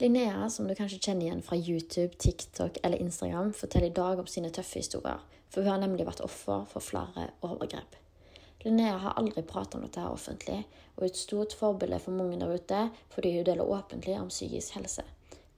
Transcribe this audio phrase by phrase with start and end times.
[0.00, 4.26] Linnea, som du kanskje kjenner igjen fra YouTube, TikTok eller Instagram, forteller i dag om
[4.26, 5.20] sine tøffe historier,
[5.52, 7.98] for hun har nemlig vært offer for flere overgrep.
[8.64, 10.62] Linnea har aldri pratet om dette her offentlig,
[10.96, 12.80] og er et stort forbilde for mange der ute
[13.12, 15.04] fordi hun deler åpentlig om psykisk helse.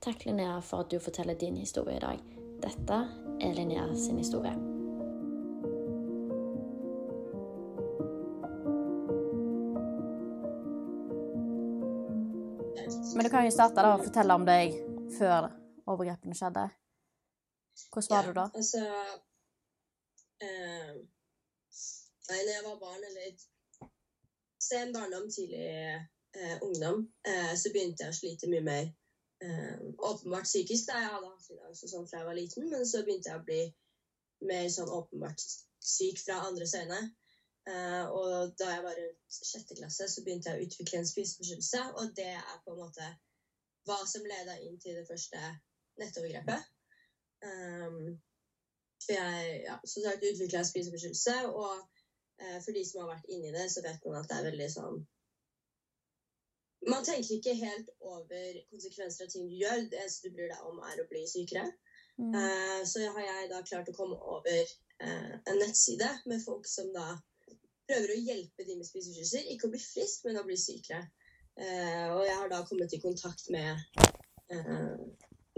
[0.03, 2.29] Takk, Linnea, for at du forteller din historie i dag.
[2.67, 3.03] Dette
[3.39, 4.72] er Linnea sin historie.
[13.15, 14.77] Men du kan jo starte da og fortelle om deg
[15.19, 15.51] før
[15.87, 16.69] overgrepene skjedde.
[17.93, 18.47] Hvordan var du da?
[18.57, 18.83] Altså
[20.47, 20.93] eh,
[22.31, 23.33] Nei, når jeg var barn, eller
[24.63, 25.65] sen barndom, tidlig
[26.39, 28.85] eh, ungdom, eh, så begynte jeg å slite mye mer
[29.45, 30.89] eh, åpenbart psykisk.
[30.89, 31.01] Da.
[31.03, 33.47] Jeg hadde hatt angst og sånn fra jeg var liten, men så begynte jeg å
[33.49, 33.63] bli
[34.49, 35.45] mer sånn åpenbart
[35.83, 37.03] syk fra andres øyne.
[37.71, 41.83] Eh, og da jeg var rundt sjette klasse, så begynte jeg å utvikle en spiseforstyrrelse.
[42.01, 43.11] Og det er på en måte
[43.87, 45.41] hva som leda inn til det første
[46.01, 46.69] nettovergrepet.
[47.43, 48.19] Um,
[49.03, 51.81] for jeg ja, som sagt utvikla en spiseforstyrrelse, og
[52.43, 54.69] uh, for de som har vært inni det, så vet man at det er veldig
[54.77, 55.03] sånn
[56.91, 59.85] Man tenker ikke helt over konsekvenser av ting du gjør.
[59.91, 61.69] Det eneste du bryr deg om, er å bli sykere.
[62.19, 62.33] Mm.
[62.35, 64.73] Eh, så har jeg da klart å komme over
[65.05, 67.05] uh, en nettside med folk som da
[67.89, 69.51] prøver å hjelpe de med spiseforstyrrelser.
[69.53, 71.03] Ikke å bli frisk, men å bli sykere.
[71.61, 73.77] Eh, og jeg har da kommet i kontakt med
[74.53, 74.95] eh,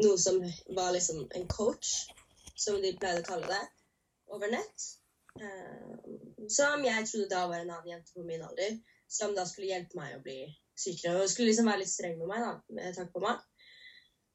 [0.03, 0.41] noe som
[0.75, 1.93] var liksom en coach,
[2.59, 3.63] som de pleide å kalle det,
[4.35, 4.89] over nett.
[5.39, 5.95] Eh,
[6.51, 9.99] som jeg trodde da var en annen jente på min alder, som da skulle hjelpe
[10.01, 10.41] meg å bli
[10.75, 11.21] sykere.
[11.21, 13.43] Og skulle liksom være litt streng med meg, da, med tanke på meg.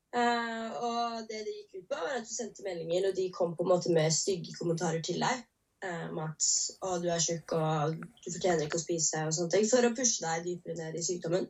[0.09, 3.65] Og det det gikk ut på, var at du sendte meldinger, og de kom på
[3.65, 5.43] en måte med stygge kommentarer til deg.
[5.79, 6.47] Eh, om at
[6.83, 9.67] å, du er tjukk, og du fortjener ikke å spise, og sånne ting.
[9.69, 11.45] For å pushe deg dypere ned i sykdommen.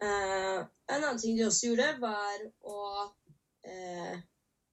[0.00, 2.76] Uh, en annen ting de også gjorde, var å
[3.10, 4.14] uh,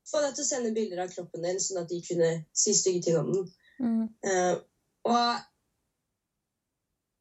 [0.08, 3.02] få deg til å sende bilder av kroppen din, sånn at de kunne si stygge
[3.08, 3.50] ting om den.
[3.82, 4.06] Mm.
[4.24, 4.56] Uh,
[5.10, 5.28] og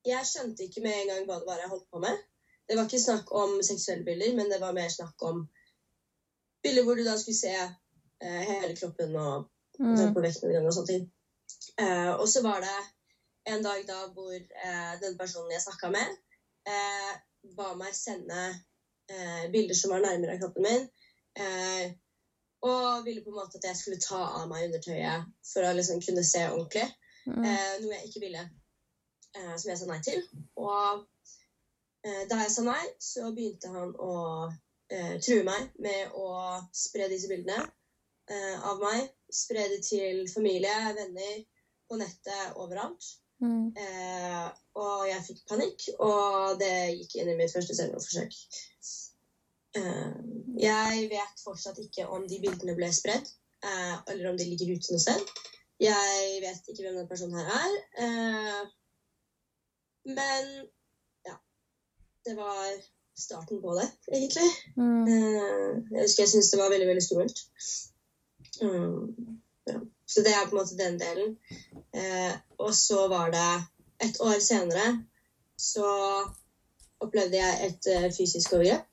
[0.06, 2.22] jeg skjønte ikke med en gang hva det var jeg holdt på med.
[2.68, 5.42] Det var ikke snakk om seksuelle bilder, men det var mer snakk om
[6.62, 10.14] bilder hvor du da skulle se eh, hele kroppen og Mm.
[10.14, 11.02] på vekten din og sånne ting.
[11.80, 12.76] Eh, og så var det
[13.52, 16.16] en dag da hvor eh, den personen jeg snakka med,
[16.68, 17.12] eh,
[17.56, 18.42] ba meg sende
[19.10, 20.88] eh, bilder som var nærmere av kroppen min.
[21.36, 21.94] Eh,
[22.66, 26.00] og ville på en måte at jeg skulle ta av meg undertøyet for å liksom
[26.02, 26.86] kunne se ordentlig.
[27.26, 27.42] Mm.
[27.44, 28.46] Eh, noe jeg ikke ville.
[29.36, 30.22] Eh, som jeg sa nei til.
[30.58, 31.04] Og
[32.06, 34.14] eh, da jeg sa nei, så begynte han å
[34.90, 36.30] eh, true meg med å
[36.74, 39.12] spre disse bildene eh, av meg.
[39.32, 41.36] Spre det til familie, venner,
[41.88, 43.08] på nettet, overalt.
[43.44, 43.68] Mm.
[43.76, 44.46] Eh,
[44.80, 48.38] og jeg fikk panikk, og det gikk inn i mitt første selvmordsforsøk.
[49.76, 50.14] Eh,
[50.62, 53.28] jeg vet fortsatt ikke om de bildene ble spredd,
[53.64, 55.36] eh, eller om de ligger ute noe sted.
[55.82, 57.78] Jeg vet ikke hvem den personen her er.
[58.04, 58.62] Eh,
[60.16, 60.52] men
[61.26, 61.36] ja.
[62.24, 62.70] Det var
[63.16, 64.48] starten på det, egentlig.
[64.76, 65.02] Mm.
[65.04, 67.42] Eh, jeg husker jeg syntes det var veldig, veldig skummelt.
[68.62, 69.40] Mm.
[70.06, 71.36] Så det er på en måte den delen.
[71.96, 73.48] Eh, og så var det
[74.06, 74.86] et år senere
[75.56, 75.88] så
[77.00, 78.84] opplevde jeg et uh, fysisk overgrep.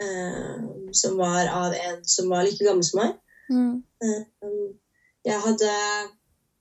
[0.00, 3.16] Uh, som var av en som var like gammel som meg.
[3.52, 3.82] Mm.
[4.04, 4.70] Uh,
[5.26, 5.72] jeg hadde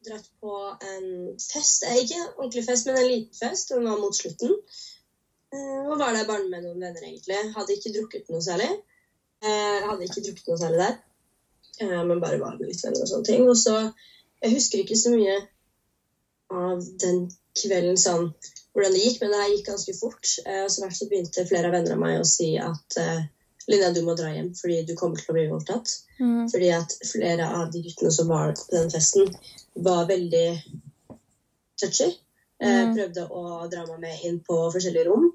[0.07, 0.55] dratt på
[0.91, 1.09] en
[1.39, 3.71] fest, ikke en ordentlig fest, men en liten fest.
[3.71, 4.55] Den var mot slutten.
[5.89, 7.39] Og var der bare med noen venner, egentlig.
[7.55, 8.67] Hadde ikke drukket noe særlig.
[9.41, 10.97] Hadde ikke drukket noe særlig der,
[11.81, 13.47] men bare var med litt venner og sånne ting.
[13.49, 13.91] Og så,
[14.43, 15.35] Jeg husker ikke så mye
[16.49, 17.25] av den
[17.59, 18.29] kvelden sånn
[18.73, 20.29] hvordan det gikk, men det her gikk ganske fort.
[20.45, 23.25] Eh, og så hvert så begynte flere av venner av meg å si at eh,
[23.69, 25.91] Linnea, du må dra hjem fordi du kommer til å bli voldtatt.
[26.19, 26.47] Mm.
[26.49, 29.29] Fordi at flere av de guttene som var på den festen,
[29.75, 30.47] var veldig
[31.81, 32.09] touchy.
[32.09, 32.17] Eh,
[32.59, 32.95] Mm.
[32.95, 35.29] Prøvde å dra meg med inn på forskjellige rom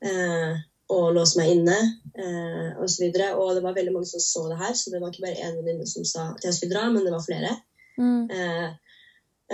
[0.00, 0.54] eh,
[0.92, 3.06] og låse meg inne eh, osv.
[3.08, 5.24] Og, så og det var veldig mange som så det her, så det var ikke
[5.26, 7.54] bare én venninne som sa at jeg skulle dra, men det var flere.
[7.98, 8.30] Mm.
[8.30, 8.68] Eh,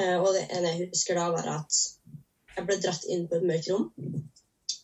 [0.00, 1.80] eh, og det ene jeg husker da, var at
[2.56, 3.88] jeg ble dratt inn på et mørkt rom.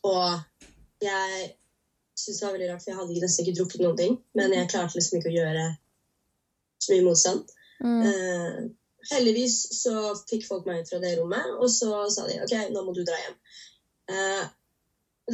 [0.05, 1.51] Og jeg
[2.15, 4.17] syntes det var veldig rart, for jeg hadde nesten ikke drukket noen ting.
[4.39, 5.67] Men jeg klarte liksom ikke å gjøre
[6.85, 7.55] så mye motstand.
[7.85, 8.03] Mm.
[8.09, 8.59] Eh,
[9.11, 12.85] heldigvis så fikk folk meg ut fra det rommet, og så sa de OK, nå
[12.85, 13.35] må du dra hjem.
[14.13, 14.45] Eh,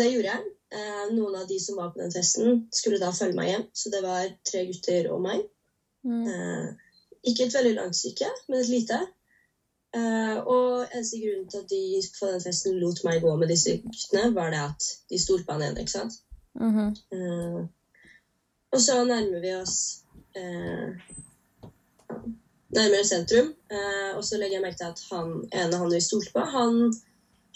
[0.01, 0.49] det gjorde jeg.
[0.71, 3.65] Eh, noen av de som var på den festen, skulle da følge meg hjem.
[3.75, 5.43] Så det var tre gutter og meg.
[6.07, 6.27] Mm.
[6.31, 6.69] Eh,
[7.31, 9.01] ikke et veldig langt stykke, men et lite.
[9.99, 11.81] Eh, og eneste grunnen til at de
[12.21, 15.59] på den festen lot meg gå med disse guttene, var det at de stolte på
[15.59, 15.83] han ene.
[15.83, 16.21] ikke sant?
[16.55, 16.95] Mhm.
[17.17, 17.61] Eh,
[18.73, 20.05] og så nærmer vi oss
[20.37, 20.95] eh,
[22.79, 23.55] nærmere sentrum.
[23.71, 26.95] Eh, og så legger jeg merke til at han ene han vi stolte på, han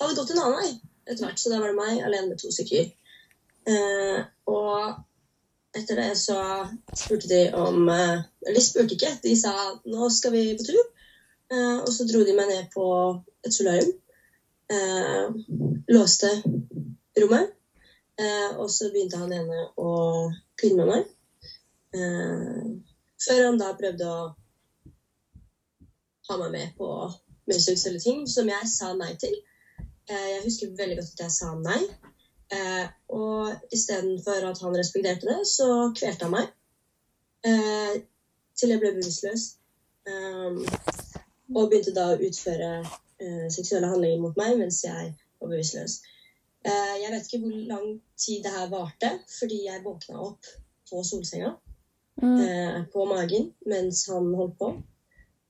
[0.01, 0.73] hadde gått en annen vei
[1.07, 1.41] etter hvert.
[1.41, 2.91] Så da var det meg alene med to stykker.
[3.65, 4.21] Eh,
[4.51, 6.37] og etter det så
[6.93, 9.55] spurte de om eh, Eller de spurte ikke, de sa
[9.89, 10.83] nå skal vi på tur.
[11.53, 12.87] Eh, og så dro de meg ned på
[13.45, 13.93] et solarium.
[14.75, 15.27] Eh,
[15.93, 16.31] låste
[17.21, 17.53] rommet.
[18.21, 19.91] Eh, og så begynte han ene å
[20.61, 21.11] kline med meg.
[21.95, 22.65] Eh,
[23.25, 24.23] før han da prøvde å
[26.29, 26.89] ha meg med på
[27.49, 29.35] mer seksuelle ting, som jeg sa nei til.
[30.09, 31.81] Jeg husker veldig godt at jeg sa nei.
[32.53, 36.51] Eh, og istedenfor at han respekterte det, så kvelte han meg.
[37.47, 38.03] Eh,
[38.59, 39.47] til jeg ble bevisstløs.
[40.05, 40.59] Um,
[41.57, 46.03] og begynte da å utføre eh, seksuelle handlinger mot meg mens jeg var bevisstløs.
[46.65, 47.87] Eh, jeg vet ikke hvor lang
[48.21, 50.51] tid det her varte, fordi jeg våkna opp
[50.91, 51.55] på solsenga
[52.23, 52.41] Mm.
[52.41, 54.69] eh, på magen mens han holdt på.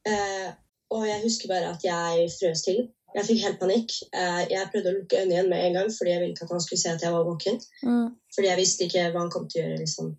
[0.09, 0.53] Eh,
[0.91, 2.89] og jeg husker bare at jeg frøs til.
[3.15, 3.93] Jeg fikk helt panikk.
[4.11, 6.55] Eh, jeg prøvde å lukke øynene igjen med en gang, fordi jeg ville ikke at
[6.57, 7.61] han skulle se at jeg var våken.
[7.87, 8.09] Mm.
[8.35, 10.11] Fordi jeg visste ikke hva han kom til å gjøre liksom,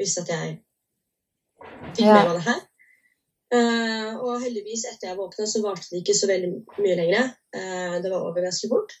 [0.00, 0.54] hvis at jeg
[1.92, 2.14] fikk Ja.
[2.14, 2.62] med meg det her.
[3.58, 7.30] Eh, og heldigvis, etter jeg våkna, så varte det ikke så veldig mye lenger.
[7.52, 8.92] Eh, det var over ganske fort.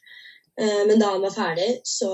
[0.58, 2.10] Men da han var ferdig, så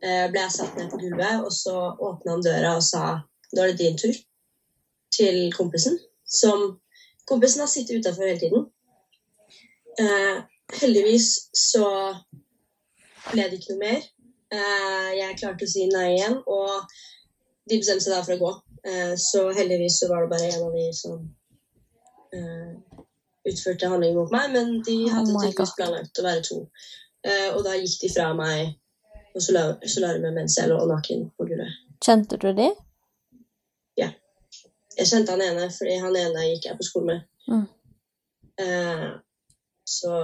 [0.00, 3.20] ble jeg satt ned på gulvet, og så åpna han døra og sa
[3.52, 4.14] nå er det din tur
[5.12, 5.98] til kompisen.
[6.24, 6.80] Som
[7.28, 8.70] kompisen har sittet utafor hele tiden.
[10.00, 10.38] Eh,
[10.80, 11.84] heldigvis så
[13.30, 14.08] ble det ikke noe mer.
[14.50, 16.88] Eh, jeg klarte å si nei igjen, og
[17.68, 18.52] de bestemte seg da for å gå.
[18.90, 21.16] Eh, så heldigvis så var det bare en av de som
[22.34, 23.00] eh,
[23.50, 26.60] utførte handlingen mot meg, men de Oh hadde oh tydeligvis planlagt å være to.
[27.26, 28.76] Eh, og da gikk de fra meg
[29.34, 31.76] og solar- solariumet mens jeg lå naken på gulvet.
[32.00, 32.70] Kjente du de?
[35.00, 37.20] Jeg kjente han ene, fordi han ene gikk jeg på skole med.
[37.48, 37.66] Mm.
[39.90, 40.14] Så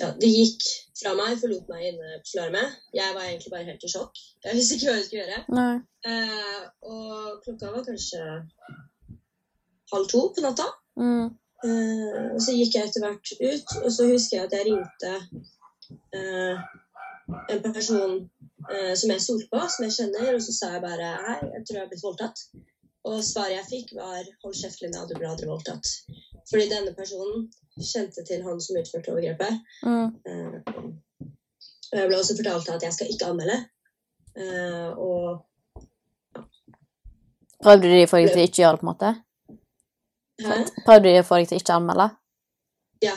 [0.00, 0.64] ja, det gikk
[1.00, 2.78] fra meg, forlot meg inne på solariumet.
[2.96, 4.22] Jeg var egentlig bare helt i sjokk.
[4.44, 5.66] Jeg visste ikke hva jeg skulle gjøre.
[6.10, 8.22] Eh, og klokka var kanskje
[9.92, 10.68] halv to på natta.
[11.00, 11.30] Mm.
[11.64, 15.12] Eh, og så gikk jeg etter hvert ut, og så husker jeg at jeg ringte
[16.18, 16.66] eh,
[17.54, 18.16] en person
[18.68, 21.64] eh, som jeg stolte på, som jeg kjenner, og så sa jeg bare hei, jeg
[21.64, 22.44] tror jeg har blitt voldtatt.
[23.06, 25.94] Og svaret jeg fikk, var hold kjeft, Linda, du ble aldri voldtatt.
[26.50, 29.58] Fordi denne personen kjente til han som utførte overgrepet.
[29.82, 30.08] Mm.
[30.30, 30.58] Eh,
[31.90, 33.58] og jeg ble også fortalt at jeg skal ikke anmelde.
[34.36, 35.44] Eh, og
[37.62, 39.12] Prøvde de å få deg til ikke gjøre det, på en måte?
[40.44, 40.58] Hæ?
[40.84, 42.10] Prøvde de å få deg til ikke anmelde?
[43.04, 43.16] Ja.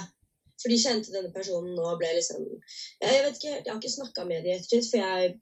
[0.60, 3.94] For de kjente denne personen og ble liksom Jeg, jeg vet ikke, jeg har ikke
[3.94, 5.36] snakka med dem i ettertid, for jeg,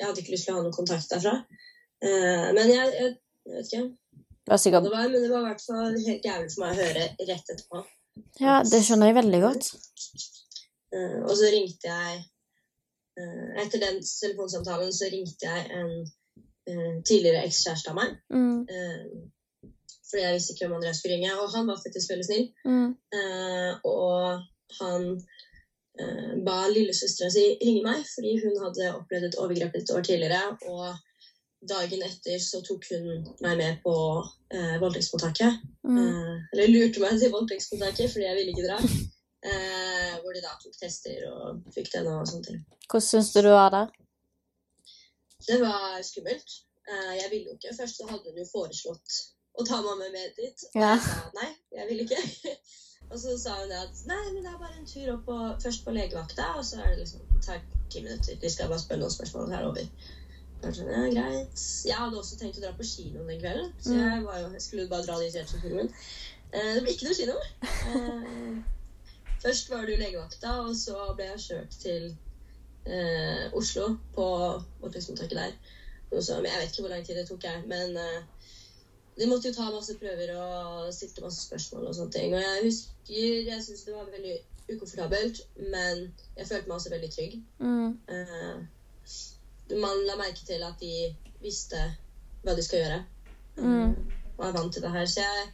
[0.00, 1.36] jeg hadde ikke lyst til å ha noen kontakt derfra.
[2.02, 3.14] Eh, men jeg, jeg,
[3.46, 3.84] jeg vet ikke
[4.42, 6.72] Det var sikkert det var, men det var i hvert fall helt jævlig for meg
[6.72, 7.82] å høre rett etterpå.
[8.42, 9.68] Ja, det skjønner jeg veldig godt.
[10.92, 12.18] Uh, og så ringte jeg
[13.16, 18.18] uh, Etter den telefonsamtalen så ringte jeg en uh, tidligere ekskjæreste av meg.
[18.34, 18.66] Mm.
[20.10, 21.36] fordi jeg visste ikke hvem andre jeg skulle ringe.
[21.40, 22.50] Og han var faktisk veldig snill.
[22.68, 22.90] Mm.
[23.88, 24.42] Og
[24.80, 25.06] han
[26.44, 30.42] ba lillesøstera si ringe meg, fordi hun hadde opplevd et overgrep et år tidligere.
[30.68, 30.84] Og
[31.68, 33.08] dagen etter så tok hun
[33.44, 33.94] meg med på
[34.54, 35.60] eh, voldtektsmottaket.
[35.86, 35.98] Mm.
[35.98, 38.78] Eh, eller lurte meg til voldtektsmottaket fordi jeg ville ikke dra.
[39.42, 42.60] Eh, hvor de da tok tester og fikk DNA og sånne ting.
[42.86, 43.88] Hvordan syns du du var der?
[45.48, 46.58] Det var skummelt.
[46.90, 47.76] Eh, jeg ville jo ikke.
[47.80, 49.18] Først så hadde hun jo foreslått
[49.58, 50.66] å ta mamma med dit.
[50.74, 50.94] Og Ja.
[50.94, 52.20] jeg sa nei, jeg vil ikke.
[53.10, 55.38] og så sa hun det at nei, men det er bare en tur opp på,
[55.64, 57.58] først på legevakta, og så er det liksom ta
[57.90, 58.38] ti minutter.
[58.40, 60.12] De skal bare spørre noen spørsmål, og så er det over.
[60.62, 61.62] Jeg det er greit.
[61.86, 64.62] Jeg hadde også tenkt å dra på kino den kvelden, så jeg, var jo, jeg
[64.62, 65.88] skulle bare dra dit rett fra filmen.
[66.52, 67.38] Eh, det ble ikke noe kino.
[67.92, 68.60] Eh,
[69.44, 72.06] først var det jo legevakta, og så ble jeg kjørt til
[72.86, 74.28] eh, Oslo på
[74.84, 75.56] voldtektsmottaket der.
[76.12, 77.96] Så, jeg vet ikke hvor lang tid det tok, jeg, men
[79.18, 82.34] de måtte jo ta masse prøver og stilte masse spørsmål og sånne ting.
[82.36, 84.36] Og jeg husker jeg syns det var veldig
[84.72, 87.34] ukomfortabelt, men jeg følte meg også veldig trygg.
[87.58, 87.98] Mm.
[88.08, 88.62] Eh,
[89.80, 91.80] man la merke til at de visste
[92.42, 93.00] hva de skal gjøre.
[93.56, 93.94] Mm.
[94.38, 95.06] Og er vant til det her.
[95.06, 95.48] Så jeg,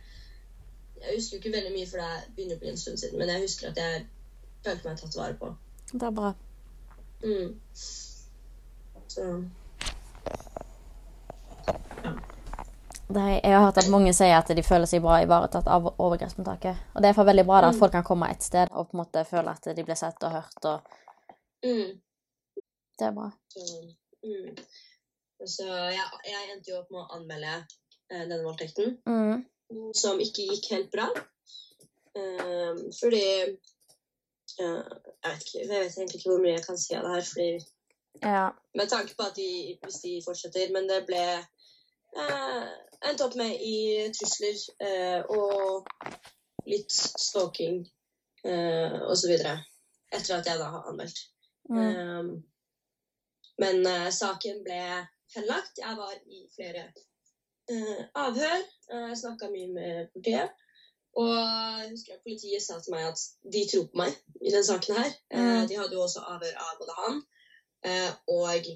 [1.02, 3.18] jeg husker ikke veldig mye, for det begynner å bli en stund siden.
[3.18, 4.06] Men jeg husker at jeg
[4.66, 5.52] følte meg tatt vare på.
[5.92, 6.32] Det er bra.
[7.24, 7.56] Mm.
[9.08, 9.24] Så
[13.08, 16.76] jeg har hørt at mange sier at de føler seg bra ivaretatt av overgrepsmottaket.
[16.94, 17.78] Og det er for veldig bra da, at Mm.
[17.80, 20.30] folk kan komme et sted og på en måte føle at de blir sett og
[20.30, 20.64] hørt.
[20.64, 20.80] og
[21.64, 22.00] mm.
[22.98, 23.30] Det er bra.
[23.48, 23.60] Så,
[24.24, 24.58] mm.
[25.46, 28.98] så jeg, jeg endte jo opp med å anmelde eh, denne voldtekten.
[29.08, 29.46] Mm.
[29.92, 31.08] som ikke gikk helt bra.
[32.16, 33.24] Ehm, fordi
[34.60, 34.84] eh,
[35.22, 37.26] jeg, vet ikke, jeg vet egentlig ikke hvor mye jeg kan si av det her.
[37.32, 37.50] Fordi,
[38.22, 38.50] Ja.
[38.74, 41.22] med tanke på at de, hvis de fortsetter Men det ble
[42.18, 42.64] eh,
[43.06, 45.86] endt opp med i trusler eh, og
[46.66, 47.84] litt stalking
[48.44, 49.36] eh, osv.
[49.36, 51.20] Etter at jeg da har anmeldt.
[51.68, 52.42] Mm.
[53.58, 54.80] Men uh, saken ble
[55.34, 55.78] henlagt.
[55.82, 56.84] Jeg var i flere
[57.72, 58.60] uh, avhør.
[58.92, 60.50] Uh, jeg snakka mye med politiet.
[61.18, 63.22] Og jeg husker at politiet sa til meg at
[63.52, 64.12] de tror på meg
[64.44, 65.08] i denne saken her.
[65.32, 65.64] Eh, Mm.
[65.66, 67.16] de hadde jo også avhør av både han
[68.28, 68.68] og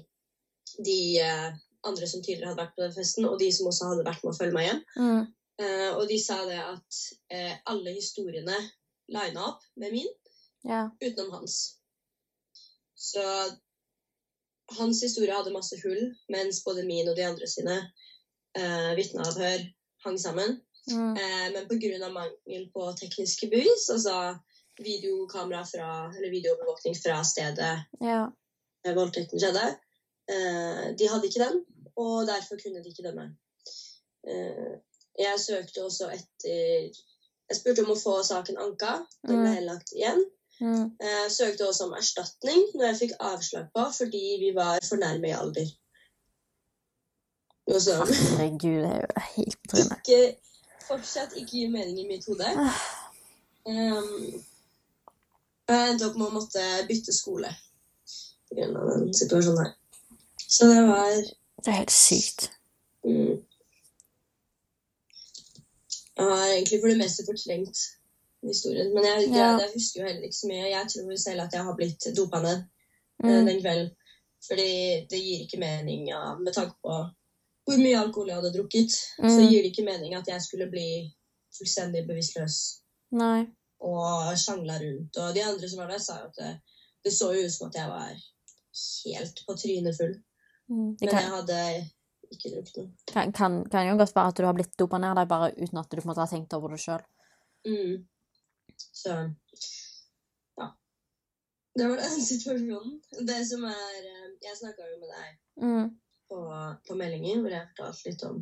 [0.87, 0.97] de
[1.87, 4.33] andre som tidligere hadde vært på den festen, og de som også hadde vært med
[4.33, 4.81] å følge meg hjem.
[4.97, 5.23] Mm.
[5.99, 6.99] Og de sa det at
[7.71, 8.57] alle historiene
[9.13, 10.11] lina opp med min
[10.67, 10.89] Ja.
[10.99, 11.77] utenom hans.
[12.95, 13.23] Så
[14.71, 17.75] hans historie hadde masse hull, mens både min og de andre sine
[18.57, 19.65] eh, vitneavhør
[20.05, 20.61] hang sammen.
[20.91, 21.15] Mm.
[21.15, 22.09] Eh, men pga.
[22.11, 24.35] mangel på tekniske bevis, altså
[24.79, 28.27] videokamera fra, eller videoovervåkning fra stedet Ja.
[28.85, 29.77] voldtekten skjedde,
[30.29, 31.65] eh, de hadde ikke den,
[31.95, 33.35] og derfor kunne de ikke dømme.
[34.27, 34.75] Eh,
[35.19, 36.91] jeg søkte også etter
[37.49, 39.05] Jeg spurte om å få saken anka.
[39.27, 39.55] Den ble Mm.
[39.55, 40.23] henlagt igjen.
[40.63, 40.91] Mm.
[41.01, 45.27] Jeg søkte også om erstatning, noe jeg fikk avslag på fordi vi var for nærme
[45.27, 45.71] i alder.
[47.67, 49.97] Noe som Herregud, det er jo helt trynet.
[49.99, 50.21] ikke,
[50.87, 52.47] fortsatt ikke gir mening i mitt hode.
[53.67, 54.43] Um,
[55.67, 57.51] jeg endte opp med å måtte bytte skole
[58.51, 58.67] pga.
[58.67, 59.73] den situasjonen her.
[60.47, 61.11] Så det var
[61.63, 62.51] Det er helt sykt.
[63.03, 63.35] mm,
[66.17, 67.83] Jeg har egentlig for det meste fortrengt
[68.51, 68.93] historien.
[68.93, 69.35] Men jeg, Ja.
[69.51, 70.69] jeg, jeg husker jo heller ikke så mye.
[70.69, 72.57] Jeg tror selv at jeg har blitt dopa ned
[73.23, 73.45] eh, Mm.
[73.47, 73.91] den kvelden.
[74.47, 76.95] Fordi det gir ikke mening ja, med tanke på
[77.63, 78.91] hvor mye alkohol jeg hadde drukket.
[78.91, 79.47] Så Mm.
[79.49, 81.13] gir det ikke mening at jeg skulle bli
[81.57, 82.81] fullstendig bevisstløs
[83.11, 83.45] Nei.
[83.79, 85.17] og sjangla rundt.
[85.17, 86.59] Og de andre som var der, sa jo at det,
[87.05, 88.09] det så jo ut som at jeg var
[89.05, 90.15] helt på trynet full.
[90.69, 90.97] Mm.
[90.99, 91.59] Men jeg hadde
[92.33, 92.91] ikke drukket noe.
[93.07, 95.77] kan, kan, kan jo godt være at du har blitt dopa ned deg bare uten
[95.77, 97.03] at du på en måte har tenkt over det sjøl.
[97.67, 98.05] Mm.
[98.77, 99.15] Så
[100.59, 100.67] ja.
[101.75, 103.01] Det var den situasjonen.
[103.27, 105.89] Det som er eh, Jeg snakka jo med deg Mm.
[106.29, 106.37] på,
[106.87, 108.37] på meldinger hvor jeg fortalte litt om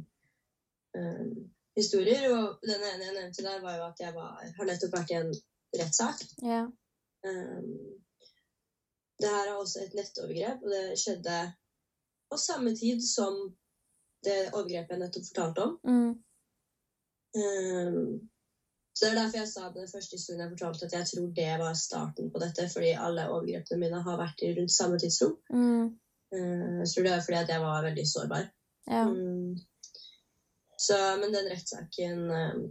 [0.96, 1.32] um,
[1.76, 2.28] historier.
[2.32, 5.18] Og den ene jeg nevnte der, var jo at jeg var, har nettopp vært i
[5.20, 5.34] en
[5.82, 6.24] rettssak.
[6.48, 6.62] Ja.
[7.28, 7.74] Um,
[9.22, 11.36] det her er også et nettovergrep, og det skjedde
[12.32, 13.36] på samme tid som
[14.26, 15.76] det overgrepet jeg nettopp fortalte om.
[15.84, 16.12] Mm.
[17.36, 18.31] Um,
[18.94, 21.52] så det er derfor jeg sa den første historien jeg fortalte, at jeg tror det
[21.64, 25.38] var starten på dette, fordi alle overgrepene mine har vært i rundt samme tidsrom.
[25.50, 25.86] Mm.
[26.36, 28.46] Uh, jeg tror det er fordi at jeg var veldig sårbar.
[28.92, 29.06] Ja.
[29.08, 29.56] Mm.
[30.86, 32.62] Så, men den rettssaken um,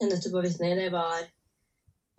[0.00, 1.18] jeg nettopp var vitne i, det var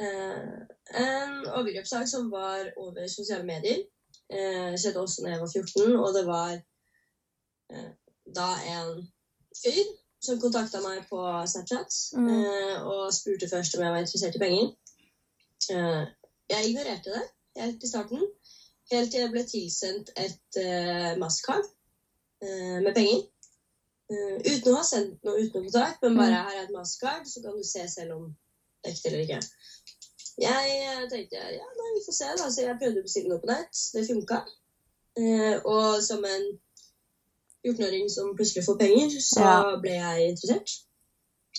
[0.03, 0.58] eh,
[1.01, 3.79] en overgrepssak som var over sosiale medier.
[4.29, 6.51] Det skjedde også da jeg var 14, og det var
[7.74, 7.89] eh,
[8.38, 8.91] da en
[9.63, 9.89] fyr
[10.22, 12.30] som kontakta meg på Snapchat Mm.
[12.30, 14.72] eh, og spurte først om jeg var interessert i penger.
[15.72, 16.04] Eh,
[16.50, 17.24] jeg ignorerte det
[17.58, 18.22] helt i starten.
[18.92, 21.68] Helt til jeg ble tilsendt et uh, Mastercard
[22.44, 23.22] uh, med penger.
[24.12, 27.56] Uh, uten å ha sendt noe utenkontrakt, men bare her er et Mastercard, så kan
[27.56, 29.40] du se selv om det er ekte eller ikke.
[30.42, 32.50] Jeg tenkte ja, nei, vi får se, da.
[32.50, 33.82] Så jeg prøvde å bestille noe på nett.
[33.94, 34.42] Det funka.
[35.68, 36.46] og som en
[37.68, 39.58] 14-åring som plutselig får penger, så ja.
[39.82, 40.77] ble jeg interessert.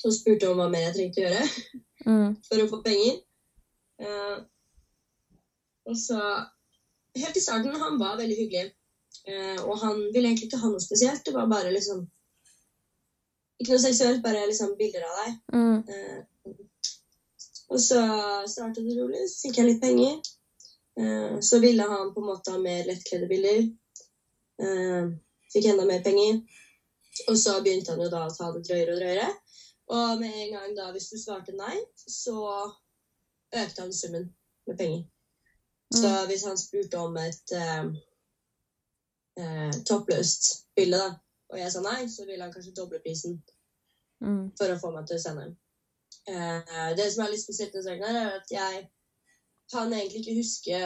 [0.03, 1.43] Og spurte om hva mer jeg trengte å gjøre
[2.09, 2.31] mm.
[2.49, 3.21] for å få penger.
[4.03, 4.39] Uh,
[5.91, 6.19] og så
[7.13, 8.71] Helt i starten han var veldig hyggelig.
[9.29, 11.21] Uh, og han ville egentlig ikke ha noe spesielt.
[11.27, 12.07] Det var bare liksom
[13.61, 15.35] Ikke noe seksuelt, bare liksom bilder av deg.
[15.53, 15.83] Mm.
[15.93, 16.55] Uh,
[17.73, 18.01] og så
[18.49, 20.17] startet det rolig, så fikk jeg litt penger.
[21.41, 23.63] så ville han på en måte ha mer lettkledde bilder.
[25.53, 26.43] Fikk enda mer penger.
[27.29, 29.31] Og så begynte han jo da å ta det drøyere og drøyere.
[29.93, 32.37] Og med en gang da, hvis du svarte nei, så
[33.53, 34.31] økte han summen
[34.69, 35.03] med penger.
[35.93, 36.27] Så mm.
[36.31, 37.83] hvis han spurte om et eh,
[39.43, 41.11] eh, toppløst bilde, da,
[41.53, 43.37] og jeg sa nei, så ville han kanskje doble prisen
[44.25, 44.55] mm.
[44.57, 45.51] for å få meg til å sende.
[46.33, 48.87] Eh, det som er litt spesielt med saken, her, er at jeg
[49.73, 50.81] kan egentlig ikke huske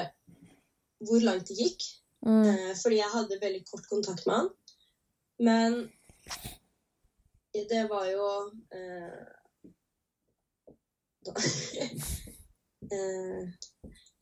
[1.06, 1.87] hvor langt det gikk.
[2.26, 2.47] Mm.
[2.50, 4.49] Eh, fordi jeg hadde veldig kort kontakt med han.
[5.49, 5.73] Men
[7.71, 8.28] det var jo
[8.78, 9.25] eh,
[12.97, 13.42] eh,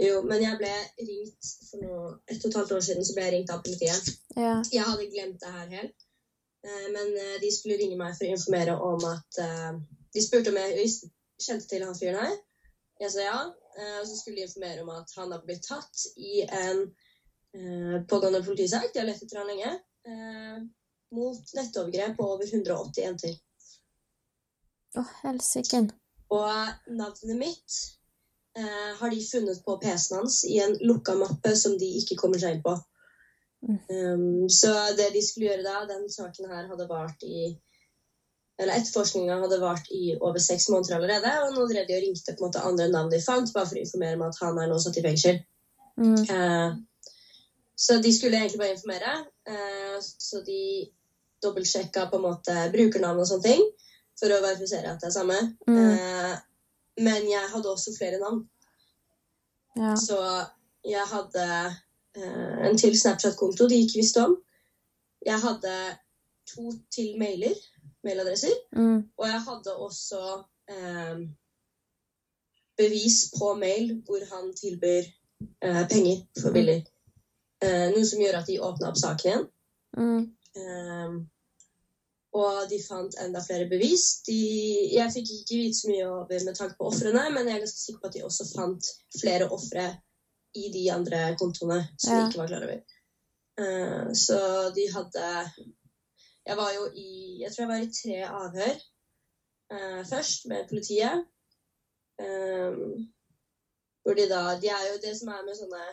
[0.05, 3.27] Jo, men jeg ble ringt for noe, et og et halvt år siden så ble
[3.27, 4.09] jeg ringt av politiet.
[4.37, 4.57] Ja.
[4.73, 6.07] Jeg hadde glemt det her helt.
[6.67, 9.73] Eh, men eh, de skulle ringe meg for å informere om at eh,
[10.15, 10.91] De spurte om jeg
[11.43, 12.35] kjente til han fyren her.
[13.03, 13.41] Jeg sa ja.
[13.79, 16.85] Eh, og så skulle de informere om at han har blitt tatt i en
[18.11, 18.89] pågående politisak.
[18.93, 19.75] De har lett etter han lenge
[21.15, 23.37] mot nettovergrep på over 180 jenter.
[24.95, 25.85] Å, oh, helsike.
[26.35, 27.77] Og navnet mitt
[28.59, 32.43] eh, har de funnet på PC-en hans i en lukka mappe som de ikke kommer
[32.43, 32.75] seg inn på.
[33.65, 33.79] Mm.
[33.89, 37.55] Um, så det de skulle gjøre da, den saken her hadde vart i
[38.61, 42.35] eller Etterforskninga hadde vart i over seks måneder allerede, og nå drev de og ringte
[42.37, 44.69] på en måte andre navn de fant, bare for å informere om at han er
[44.71, 45.41] nå satt i fengsel.
[45.99, 46.21] Mm.
[46.29, 46.77] Uh,
[47.77, 49.15] så de skulle egentlig bare informere.
[49.49, 50.61] Uh, så de
[51.45, 53.65] dobbeltsjekka på en måte brukernavn og sånne ting
[54.19, 55.39] for å verifisere at det er samme.
[55.69, 55.79] Mm.
[55.81, 56.35] Eh,
[57.05, 58.45] men jeg hadde også flere navn.
[59.77, 59.95] Ja.
[59.99, 60.19] Så
[60.87, 61.47] jeg hadde
[62.17, 64.37] eh, en til Snapchat-konto de ikke visste om.
[65.27, 65.75] Jeg hadde
[66.55, 67.57] to til mailer,
[68.07, 68.55] mailadresser.
[68.77, 69.03] Mm.
[69.19, 70.23] Og jeg hadde også
[70.71, 71.27] eh,
[72.79, 75.03] bevis på mail hvor han tilbyr
[75.65, 76.85] eh, penger for bilder.
[77.65, 79.47] Eh, noe som gjør at de åpna opp saken igjen.
[79.97, 80.25] Mm.
[80.55, 81.15] Um,
[82.35, 84.07] og de fant enda flere bevis.
[84.27, 84.39] De,
[84.91, 87.83] jeg fikk ikke vite så mye over med tanke på ofrene, men jeg er ganske
[87.83, 89.87] sikker på at de også fant flere ofre
[90.59, 92.19] i de andre kontoene som ja.
[92.19, 92.83] de ikke var klar over.
[93.55, 94.39] Uh, så
[94.75, 95.27] de hadde
[96.45, 98.81] Jeg var jo i Jeg tror jeg var i tre avhør
[99.71, 101.23] uh, først med politiet.
[102.19, 103.07] Um,
[104.03, 105.85] hvor de da De er jo det som er med sånne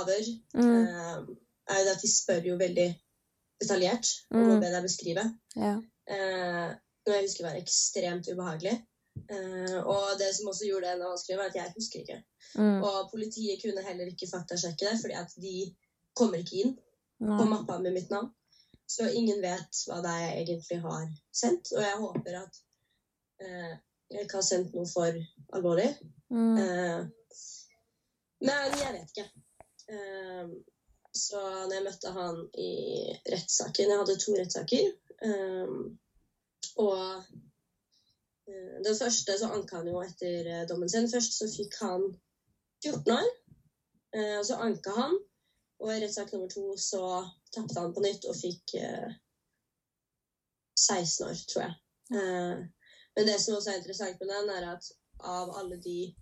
[0.00, 0.68] avhør, mm.
[0.68, 1.16] uh,
[1.72, 2.88] er jo det at de spør jo veldig
[3.62, 4.62] detaljert og må mm.
[4.62, 5.26] be deg beskrive.
[5.56, 5.76] Ja.
[6.10, 6.72] Eh,
[7.06, 8.74] noe jeg husker var ekstremt ubehagelig.
[9.28, 12.18] Eh, og det som også gjorde det enda vanskeligere, var at jeg husker ikke.
[12.58, 12.78] Mm.
[12.82, 15.56] Og politiet kunne heller ikke faktasjekke det, fordi at de
[16.18, 16.74] kommer ikke inn
[17.22, 17.38] Nei.
[17.38, 18.32] på mappa med mitt navn.
[18.88, 21.72] Så ingen vet hva det er jeg egentlig har sendt.
[21.76, 22.60] Og jeg håper at
[23.44, 23.72] eh,
[24.12, 25.22] jeg ikke har sendt noe for
[25.56, 25.88] alvorlig.
[26.32, 26.58] Mm.
[26.60, 27.00] Eh,
[28.42, 29.28] men jeg vet ikke.
[29.92, 30.52] Eh,
[31.12, 32.70] så når jeg møtte han i
[33.28, 34.92] rettssaken Jeg hadde to rettssaker.
[35.22, 35.98] Um,
[36.80, 37.20] og
[38.48, 41.10] uh, den første så anka han jo etter uh, dommen sin.
[41.12, 42.08] Først så fikk han
[42.84, 43.28] 14 år.
[44.16, 45.18] Uh, og så anka han.
[45.82, 47.04] Og i rettssak nummer to så
[47.52, 48.76] tapte han på nytt og fikk
[50.78, 51.74] 16 år, tror jeg.
[53.16, 54.86] men det som også er interessant med den, er at
[55.18, 56.14] av alle de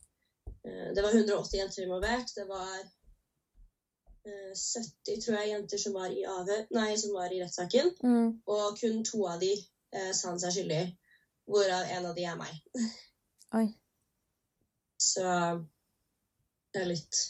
[0.64, 2.32] Det var 180 jenter involvert.
[2.34, 2.80] Det var
[4.24, 7.92] 70 eh, tror jeg, jenter som var i avhør, nei, som var i rettssaken.
[8.04, 8.30] Mm.
[8.52, 10.84] Og kun to av de eh, sa han seg skyldig,
[11.50, 12.56] hvorav en av de er meg.
[13.58, 13.66] Oi.
[15.00, 15.24] Så
[16.70, 17.20] det er litt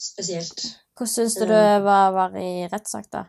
[0.00, 0.66] spesielt.
[0.96, 3.26] Hvordan syns du det var å være i rettssak, da?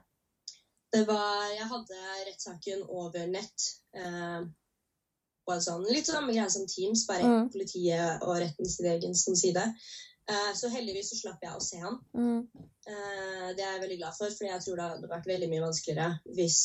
[0.93, 3.69] Det var Jeg hadde rettssaken over nett.
[3.97, 4.43] Eh,
[5.43, 7.47] og sånn, litt sånn greie som Teams, bare mm.
[7.51, 9.65] politiet og rettens egen side.
[10.29, 11.97] Eh, så heldigvis så slapp jeg å se han.
[12.15, 12.43] Mm.
[12.87, 15.63] Eh, det er jeg veldig glad for, for jeg tror det hadde vært veldig mye
[15.65, 16.59] vanskeligere hvis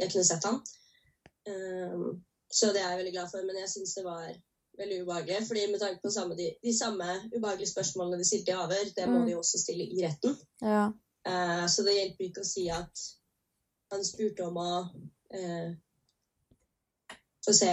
[0.00, 0.60] jeg kunne sett han.
[1.50, 2.06] Eh,
[2.50, 4.30] så det er jeg veldig glad for, men jeg syns det var
[4.80, 5.44] veldig ubehagelig.
[5.46, 9.08] fordi med tanke på samme, de, de, samme ubehagelige spørsmålene de stilte i avhør, det
[9.10, 9.26] må mm.
[9.28, 10.38] de også stille i retten.
[10.64, 10.88] Ja.
[11.68, 13.02] Så det hjelper ikke å si at
[13.92, 15.66] han spurte om å uh,
[17.44, 17.68] få se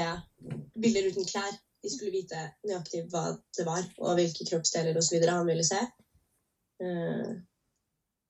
[0.76, 1.56] bilder uten klær.
[1.88, 5.22] De skulle vite nøyaktig hva det var, og hvilke kroppsdeler osv.
[5.24, 5.80] han ville se.
[6.84, 7.40] Uh,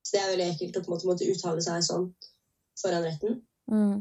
[0.06, 2.06] så det er veldig ekkelt å på en måte måtte uttale seg sånn
[2.78, 3.40] foran retten.
[3.68, 3.96] Mm.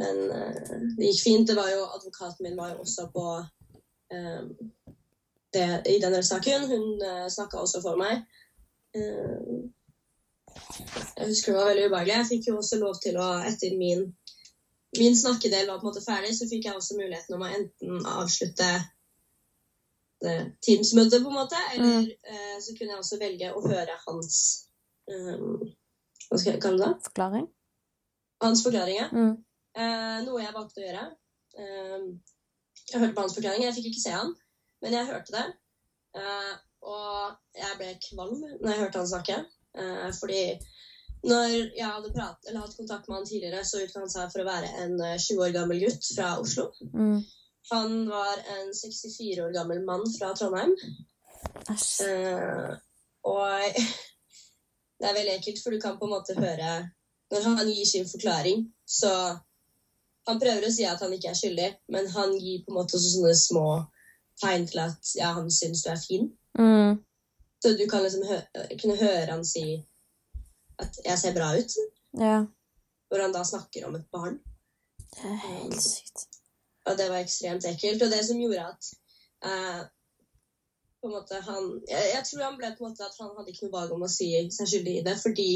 [0.00, 1.48] Men uh, det gikk fint.
[1.50, 3.26] Det var jo, Advokaten min var jo også på
[5.52, 6.68] det, i denne saken.
[6.70, 8.24] Hun uh, eh, snakka også for meg.
[11.16, 12.14] Jeg husker det var veldig ubehagelig.
[12.16, 14.08] Jeg fikk jo også lov til å, etter min,
[14.98, 18.08] min snakkedel var på en måte ferdig, så fikk jeg også muligheten om å enten
[18.10, 18.70] avslutte
[20.20, 22.58] Teams-møtet, på en måte, eller mm.
[22.60, 24.40] så kunne jeg også velge å høre hans
[25.08, 25.62] um,
[26.26, 27.06] Hva skal jeg kalle det?
[27.06, 27.46] Forklaring?
[28.44, 29.06] Hans forklaring, ja.
[29.14, 29.38] Mm.
[29.78, 31.06] Uh, noe jeg valgte å gjøre.
[31.56, 32.04] Uh,
[32.90, 33.64] jeg hørte på hans forklaring.
[33.64, 34.34] Jeg fikk ikke se han,
[34.84, 35.46] men jeg hørte det.
[36.18, 36.52] Uh,
[36.90, 39.40] og jeg ble kvalm når jeg hørte han snakke.
[39.78, 40.42] Eh, fordi
[41.22, 44.42] når jeg hadde prat, eller hatt kontakt med han tidligere, så utga han seg for
[44.42, 46.70] å være en 20 eh, år gammel gutt fra Oslo.
[46.94, 47.18] Mm.
[47.70, 50.72] Han var en 64 år gammel mann fra Trondheim.
[52.00, 52.72] Uh,
[53.28, 53.76] og
[55.00, 56.72] det er veldig ekkelt, for du kan på en måte høre
[57.30, 59.10] Når han gir sin forklaring, så
[60.26, 62.96] han prøver å si at han ikke er skyldig, men han gir på en måte
[62.98, 63.68] også sånne små
[64.40, 66.26] tegn til at ja, han syns du er fin.
[66.58, 66.98] Mm.
[67.62, 68.40] Så du kan liksom hø
[68.80, 69.78] kunne høre han si
[70.84, 71.76] at 'jeg ser bra ut'.
[72.26, 72.38] Ja.
[73.08, 74.36] Hvor han da snakker om et barn.
[75.14, 76.26] Det er helt sykt.
[76.86, 78.02] Og det var ekstremt ekkelt.
[78.02, 78.82] Og det som gjorde at
[79.48, 79.82] uh,
[81.00, 83.50] på en måte han jeg, jeg, tror han ble på en måte at han hadde
[83.50, 85.50] ikke noe valg om å si seg skyldig i det, fordi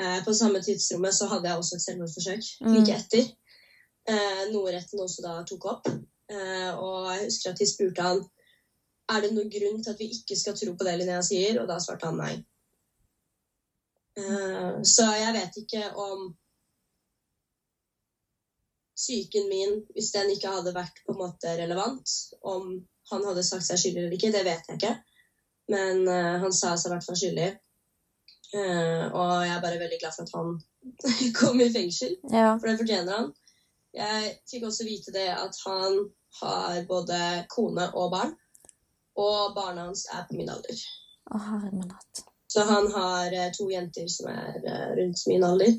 [0.00, 2.74] uh, på samme tidsrommet så hadde jeg også et selvmordsforsøk mm.
[2.74, 3.32] like etter.
[4.10, 5.94] Uh, noe retten også da tok opp.
[6.34, 8.22] Og jeg husker at de spurte han
[9.12, 11.68] er det noen grunn til at vi ikke skal tro på det Linnea sier, og
[11.68, 12.34] da svarte han nei.
[14.18, 16.28] Eh, så jeg vet ikke om
[18.94, 22.10] psyken min, hvis den ikke hadde vært på en måte relevant,
[22.46, 22.76] om
[23.10, 24.94] han hadde sagt seg skyldig eller ikke, det vet jeg ikke.
[25.72, 27.48] Men uh, han sa seg i hvert fall skyldig.
[28.54, 30.52] Uh, og jeg er bare veldig glad for at han
[31.40, 32.52] kom i fengsel, ja.
[32.54, 33.32] for det fortjener han.
[33.94, 35.98] Jeg fikk også vite det at han
[36.40, 37.18] har både
[37.50, 38.36] kone og barn.
[39.20, 40.86] Og barna hans er på min alder.
[41.30, 45.72] Å, herre Så han har eh, to jenter som er eh, rundt min alder.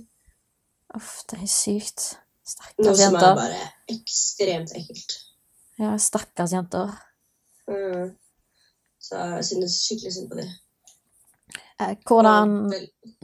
[0.95, 2.03] Uff, det er sykt.
[2.43, 2.89] Stakkars jenter.
[2.89, 3.61] Noe som er bare
[3.93, 5.15] ekstremt ekkelt.
[5.79, 6.91] Ja, stakkars jenter.
[7.71, 8.11] Mm.
[8.99, 10.51] Så jeg synes skikkelig synd på dem.
[11.79, 12.57] Eh, hvordan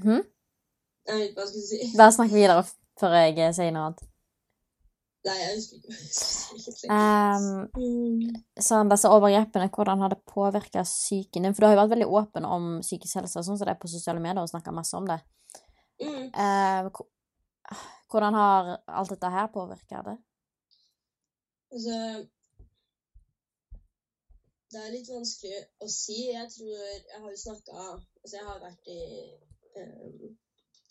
[0.06, 0.24] hm?
[1.12, 1.92] Nei, hva skal jeg si?
[1.98, 2.64] Bare snakk videre
[3.04, 4.08] før jeg eh, sier noe annet.
[5.22, 5.94] Nei, jeg husker ikke.
[6.90, 7.70] Um,
[8.90, 11.54] disse overgrepene, hvordan har det påvirka psyken din?
[11.54, 13.92] For du har jo vært veldig åpen om psykisk helse sånn som det er på
[13.92, 15.20] sosiale medier, og snakka masse om det.
[16.02, 16.34] Mm.
[16.34, 16.90] Uh,
[18.10, 20.18] hvordan har alt dette her påvirka det?
[21.72, 21.96] Altså
[24.72, 26.20] Det er litt vanskelig å si.
[26.32, 28.94] Jeg tror Jeg har jo snakka Altså, jeg har vært i
[29.78, 30.36] um,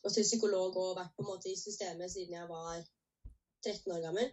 [0.04, 2.78] Også til psykolog og vært på en måte i systemet siden jeg var
[3.64, 4.30] 13 år gammel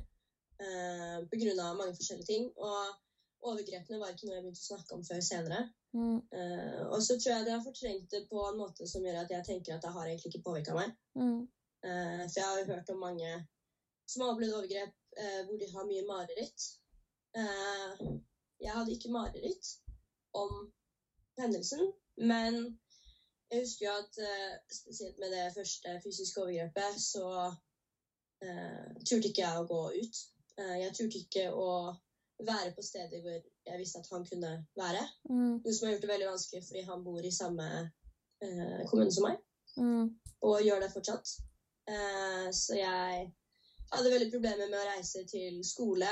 [0.62, 1.74] eh, pga.
[1.74, 2.48] mange forskjellige ting.
[2.58, 5.60] Og overgrepene var ikke noe jeg begynte å snakke om før senere.
[5.98, 6.18] Mm.
[6.40, 9.32] Eh, og så tror jeg det har fortrengt det på en måte som gjør at
[9.34, 10.96] jeg tenker at det har egentlig ikke påvirka meg.
[11.20, 11.44] Mm.
[11.88, 13.36] Eh, for jeg har jo hørt om mange
[14.08, 16.68] som har opplevd overgrep eh, hvor de har mye mareritt.
[17.38, 18.10] Eh,
[18.64, 19.72] jeg hadde ikke mareritt
[20.34, 20.52] om
[21.38, 22.80] hendelsen, men
[23.52, 27.54] jeg husker jo at eh, spesielt med det første fysiske overgrepet, så
[28.42, 30.20] turte ikke jeg å gå ut.
[30.58, 31.70] Uh, jeg turte ikke å
[32.48, 35.04] være på steder hvor jeg visste at han kunne være.
[35.30, 35.58] Mm.
[35.62, 39.28] Noe som har gjort det veldig vanskelig fordi han bor i samme uh, kommune som
[39.28, 39.42] meg.
[39.78, 40.08] Mm.
[40.48, 41.36] Og gjør det fortsatt.
[42.54, 43.28] så jeg
[43.94, 46.10] hadde veldig problemer med å reise til skole,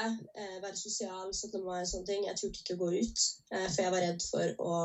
[0.64, 1.58] være sosial, 17.
[1.60, 2.24] og sånne ting.
[2.30, 4.78] Jeg turte ikke å gå ut, for jeg var redd for å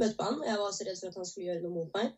[0.00, 0.42] møte på han.
[0.48, 2.08] Jeg var også redd for at han skulle gjøre noe mot meg.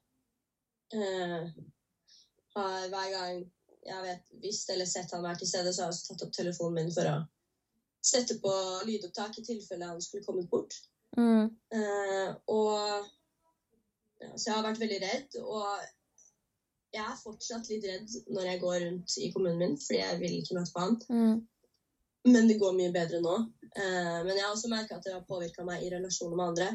[2.54, 3.44] hver gang
[3.88, 6.34] jeg vet, visst eller sett han være til stede, så har jeg også tatt opp
[6.36, 7.18] telefonen min for å
[8.04, 8.54] sette på
[8.86, 10.76] lydopptak i tilfelle han skulle kommet bort.
[11.16, 11.48] Mm.
[11.74, 13.06] Uh, og
[14.20, 15.38] ja, Så jeg har vært veldig redd.
[15.42, 15.66] Og
[16.94, 20.36] jeg er fortsatt litt redd når jeg går rundt i kommunen min, fordi jeg vil
[20.38, 20.98] ikke møte på han.
[21.08, 21.38] Mm.
[22.32, 23.36] Men det går mye bedre nå.
[23.76, 26.68] Uh, men jeg har også merka at det har påvirka meg i relasjoner med andre.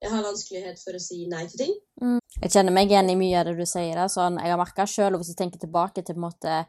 [0.00, 1.74] Jeg har vanskelighet for å si nei til ting.
[2.00, 2.18] Mm.
[2.42, 4.00] Jeg kjenner meg igjen i mye av det du sier.
[4.08, 6.66] Sånn, jeg har merka sjøl, hvis jeg tenker tilbake til måte,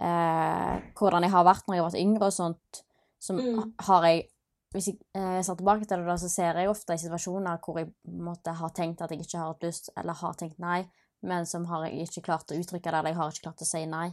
[0.00, 2.82] eh, hvordan jeg har vært når jeg har vært yngre og sånt,
[3.20, 3.74] så Mm.
[3.80, 4.28] har jeg
[4.74, 7.86] Hvis jeg eh, ser tilbake til det, så ser jeg ofte i situasjoner hvor jeg
[8.04, 10.84] måte har tenkt at jeg ikke har hatt lyst, eller har tenkt nei,
[11.22, 13.64] men som har jeg ikke klart å uttrykke det, eller jeg har ikke klart å
[13.64, 14.10] si nei.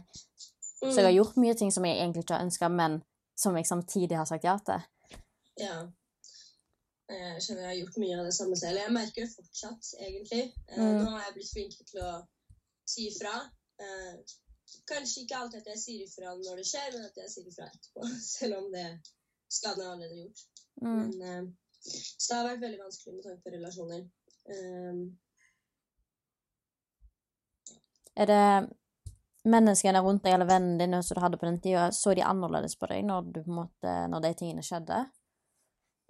[0.80, 1.16] Så jeg har Mm.
[1.18, 3.02] gjort mye ting som jeg egentlig ikke har ønska, men
[3.36, 4.80] som jeg samtidig har sagt ja til.
[5.60, 5.76] Ja.
[7.08, 8.80] Jeg skjønner jeg har gjort mye av det samme selv.
[8.80, 10.44] Jeg merker det fortsatt, egentlig.
[10.68, 11.02] Eh, Mm.
[11.04, 12.14] Nå har jeg blitt flinkere til å
[12.88, 13.34] si ifra.
[13.80, 14.14] Eh,
[14.88, 17.66] Kanskje ikke alltid at jeg sier ifra når det skjer, men at jeg sier ifra
[17.68, 18.06] etterpå.
[18.38, 18.86] Selv om det
[19.52, 20.40] skaden er allerede gjort.
[20.80, 20.94] Mm.
[20.96, 21.44] Men, eh,
[21.84, 24.06] så det har vært veldig vanskelig med tanke på relasjoner.
[24.48, 25.04] Um,
[28.16, 28.70] Er det
[29.44, 32.76] menneskene rundt deg eller vennene dine som du hadde på den tida, så de annerledes
[32.78, 35.00] på deg når, du, på en måte, når de tingene skjedde?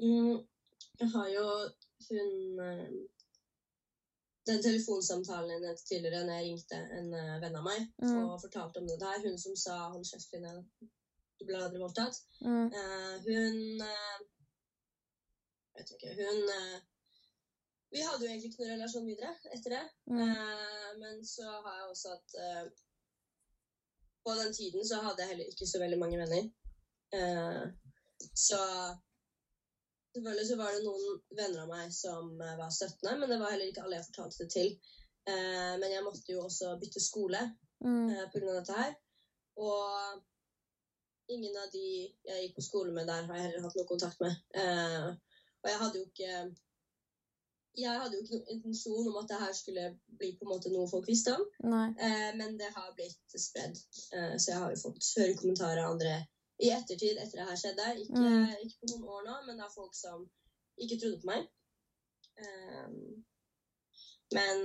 [0.02, 0.38] Mm,
[1.00, 1.44] jeg har jo
[2.08, 2.88] hun eh,
[4.46, 8.16] Den telefonsamtalen hennes tidligere når jeg ringte en eh, venn av meg Mm.
[8.28, 10.52] og fortalte om det der, hun som sa 'hold kjeft, kvinne,
[11.38, 12.66] du ble aldri voldtatt', Mm.
[12.78, 13.56] eh, hun
[15.76, 16.10] Vet ikke.
[16.20, 16.38] Hun
[17.94, 19.84] Vi hadde jo egentlig ikke noen relasjon videre etter det.
[20.10, 20.18] Mm.
[20.22, 22.64] Eh, men så har jeg også at eh,
[24.24, 26.44] På den tiden så hadde jeg heller ikke så veldig mange venner.
[27.12, 27.64] Eh,
[28.34, 28.60] så
[30.14, 33.50] Selvfølgelig så var det noen venner av meg som eh, var støttende, men det var
[33.54, 34.68] heller ikke alle jeg fortalte det til.
[35.26, 37.42] Eh, men jeg måtte jo også bytte skole
[37.84, 38.08] Mm.
[38.08, 38.52] eh, pga.
[38.54, 38.92] dette her.
[39.60, 40.22] Og
[41.28, 41.82] ingen av de
[42.24, 44.36] jeg gikk på skole med der, har jeg heller hatt noe kontakt med.
[44.54, 45.08] Eh,
[45.64, 46.54] og jeg hadde jo ikke
[47.76, 49.84] jeg hadde jo ikke noen intensjon om at det her skulle
[50.18, 51.42] bli på en måte noe folk visste om.
[51.98, 53.74] Eh, men det har blitt spredd.
[54.14, 56.12] Eh, så jeg har jo fått høre kommentarer av andre
[56.64, 57.86] i ettertid etter det her skjedde.
[58.02, 58.56] Ikke, Mm.
[58.64, 60.24] ikke på noen år nå, men det er folk som
[60.82, 61.46] ikke trodde på meg.
[62.44, 63.24] Um,
[64.36, 64.62] men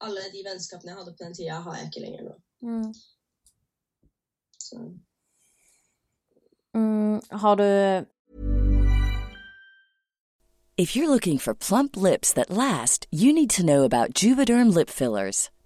[0.00, 2.34] alle de vennskapene jeg hadde på den tida, har jeg ikke lenger nå.
[2.68, 2.92] Mm.
[4.66, 4.76] Så.
[6.74, 7.20] Mm.
[7.30, 7.68] Har du
[10.80, 14.90] If you're looking for plump lips that last, you need to know about Juvederm lip
[14.90, 15.50] fillers.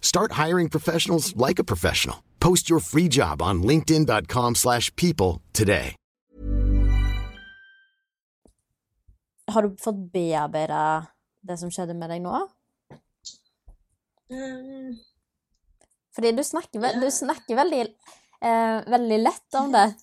[0.00, 2.22] Start hiring professionals like a professional.
[2.40, 5.94] Post your free job on linkedin.com/people slash people today.
[9.48, 11.06] Har du fått bearbeida
[11.46, 12.38] det som skjedde med deg nå?
[14.30, 14.96] Um,
[16.16, 17.00] Fordi du snakker, ve Ja.
[17.00, 17.82] du snakker veldig,
[18.42, 19.94] eh, veldig lett om det.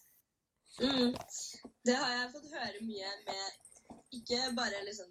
[0.80, 1.16] mm,
[1.86, 3.44] det har jeg fått høre mye med
[4.14, 5.10] ikke bare liksom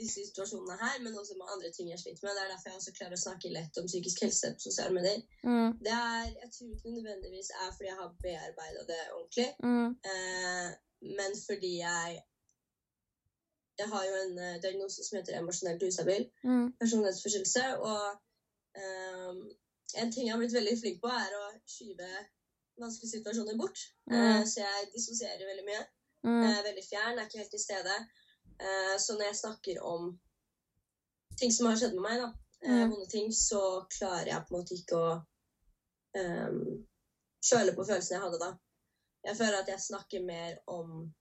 [0.00, 2.34] disse situasjonene her, men også med andre ting jeg sliter med.
[2.36, 5.22] Det er derfor jeg også klarer å snakke lett om psykisk helse på sosiale medier.
[5.48, 9.90] Mm, Det er, Jeg tror ikke nødvendigvis er fordi jeg har bearbeida det ordentlig, mm,
[10.10, 10.68] eh,
[11.18, 12.22] men fordi jeg
[13.80, 17.64] Jeg har jo en uh, diagnose som heter emosjonelt ustabil mm, personlighetsforstyrrelse.
[17.88, 18.02] Og
[18.82, 19.38] um,
[20.00, 22.10] en ting jeg har blitt veldig flink på, er å skyve
[22.80, 23.78] vanskelige situasjoner bort.
[24.10, 24.16] Mm.
[24.16, 25.82] Eh, så jeg dissosierer veldig mye.
[26.24, 27.94] mm, er veldig fjern, er ikke helt til stede.
[28.60, 30.20] Eh, så når jeg snakker om
[31.38, 32.90] ting som har skjedd med meg, da, eh, Mm.
[32.90, 35.22] vonde ting, så klarer jeg på en måte ikke å
[36.14, 36.86] um,
[37.42, 38.50] kjøle på følelsene jeg hadde da.
[39.24, 41.12] Jeg føler at jeg snakker mer om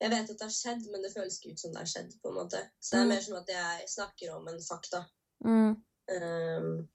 [0.00, 2.10] Jeg vet at det har skjedd, men det føles ikke ut som det har skjedd.
[2.22, 2.58] på en måte.
[2.82, 3.08] Så det er Mm.
[3.14, 5.04] mer som at jeg snakker om en fakta.
[5.44, 5.70] mm.
[6.14, 6.88] Um,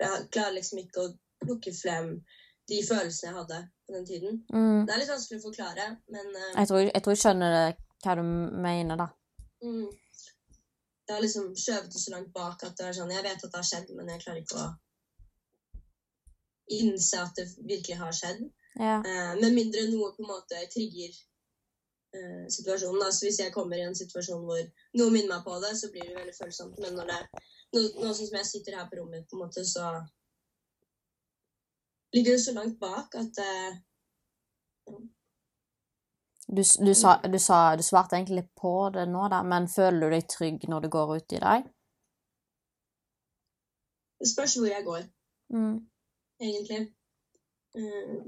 [0.00, 2.24] jeg klarer liksom ikke å plukke frem
[2.68, 4.46] de følelsene jeg hadde på den tiden.
[4.52, 4.86] mm.
[4.86, 7.76] Det er litt vanskelig å forklare, men um, Jeg, tror, jeg tror jeg skjønner det
[8.04, 9.08] hva du mener, da.
[9.64, 9.88] Mm.
[11.08, 13.50] Jeg har liksom skjøvet det så langt bak at det er sånn Jeg vet at
[13.52, 14.68] det har skjedd, men jeg klarer ikke å
[16.78, 18.42] innse at det virkelig har skjedd.
[18.78, 18.98] Ja.
[19.00, 21.14] Eh, med mindre noe på en måte trigger
[22.14, 23.06] eh, situasjonen.
[23.06, 24.60] Altså hvis jeg kommer i en situasjon hvor
[25.00, 26.76] noe minner meg på det, så blir det veldig følsomt.
[26.84, 27.18] Men når det
[27.72, 29.88] nå, nå som jeg sitter her på rommet, på en måte, så
[32.14, 33.80] ligger det så langt bak at eh,
[36.48, 40.00] Du, du, sa, du, sa, du svarte egentlig litt på det nå, da, men føler
[40.08, 41.66] du deg trygg når du går ut i dag?
[44.18, 45.02] Det spørs hvor jeg går,
[45.52, 45.76] Mm.
[46.40, 46.80] egentlig.
[47.76, 48.24] Eh,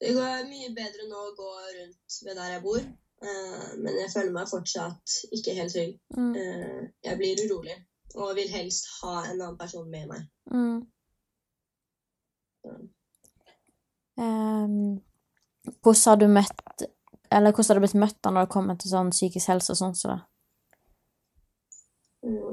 [0.00, 4.10] det går mye bedre nå å gå rundt ved der jeg bor, eh, men jeg
[4.16, 5.94] føler meg fortsatt ikke helt trygg.
[6.16, 6.34] Mm.
[6.40, 7.76] Eh, jeg blir urolig
[8.14, 10.26] og vil helst ha en annen person med meg.
[10.52, 10.82] Mm.
[14.20, 15.00] Ehm,
[15.82, 16.84] hvordan har du møtt
[17.32, 19.78] Eller hvordan har du blitt møtt da når det kommer til sånn psykisk helse og
[19.80, 20.20] sånn som det?
[22.24, 22.52] Mm.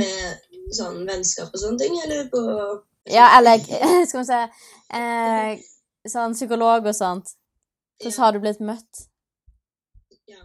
[0.00, 2.42] Med sånn vennskap og sånne ting, eller på
[3.10, 3.62] Ja, eller
[4.08, 4.40] skal vi se
[4.98, 5.62] eh,
[6.08, 7.34] Sånn psykolog og sånt.
[8.00, 9.02] Hvordan har du blitt møtt?
[10.30, 10.40] Ja.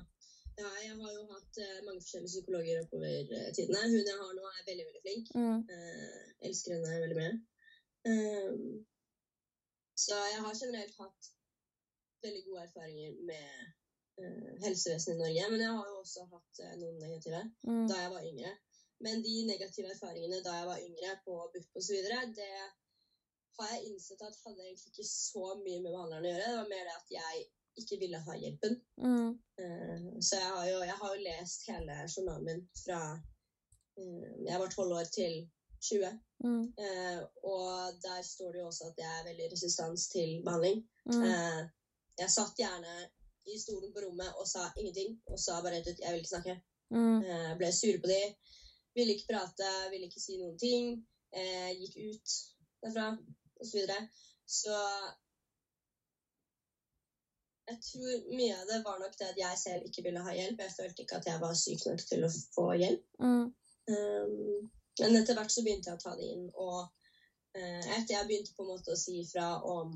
[0.60, 3.86] ja, jeg har jo hatt eh, mange forskjellige psykologer oppover eh, tidene.
[3.88, 5.30] Hun jeg har nå, er veldig, veldig flink.
[5.32, 5.62] Mm.
[5.72, 7.38] Eh, elsker henne veldig mye.
[8.12, 8.66] Ehm,
[10.06, 11.32] så jeg har generelt hatt
[12.26, 13.50] veldig gode erfaringer med
[14.22, 15.50] uh, helsevesenet i Norge.
[15.52, 17.86] Men jeg har jo også hatt uh, noen negative Mm.
[17.89, 18.54] da jeg var yngre.
[19.06, 21.98] Men de negative erfaringene da jeg var yngre på BUP osv.,
[22.39, 22.54] det
[23.58, 26.48] har jeg innsett at hadde egentlig ikke så mye med behandleren å gjøre.
[26.50, 27.46] Det var mer det at jeg
[27.82, 28.76] ikke ville ha hjelpen.
[29.04, 29.32] Mm.
[29.62, 33.00] Uh, Så jeg har, jo, jeg har jo lest hele journalen min fra
[34.50, 35.36] jeg var 12 år til
[35.89, 36.20] 20.
[36.43, 36.63] Mm.
[36.86, 40.82] Eh, og der står det jo også at jeg er veldig resistans til behandling.
[41.06, 41.24] Mm.
[41.24, 41.62] Eh,
[42.19, 42.95] jeg satt gjerne
[43.45, 46.36] i stolen på rommet og sa ingenting, og sa bare rett ut 'jeg vil ikke
[46.36, 46.62] snakke'.
[46.91, 47.19] Mm.
[47.30, 48.21] Eh, ble sur på de,
[48.95, 51.08] ville ikke prate, ville ikke si noen ting.
[51.34, 52.30] Eh, gikk ut
[52.82, 53.08] derfra,
[53.62, 53.69] osv.
[53.69, 54.08] Så, videre.
[54.48, 54.78] så
[57.67, 60.60] jeg tror mye av det var nok det at jeg selv ikke ville ha hjelp.
[60.60, 63.06] Jeg følte ikke at jeg var syk nok til å få hjelp.
[63.19, 63.48] Mm.
[63.93, 64.69] Um,
[65.00, 66.88] men etter hvert så begynte jeg å ta det inn, og
[67.56, 69.96] eh, etter jeg begynte på en måte å si ifra om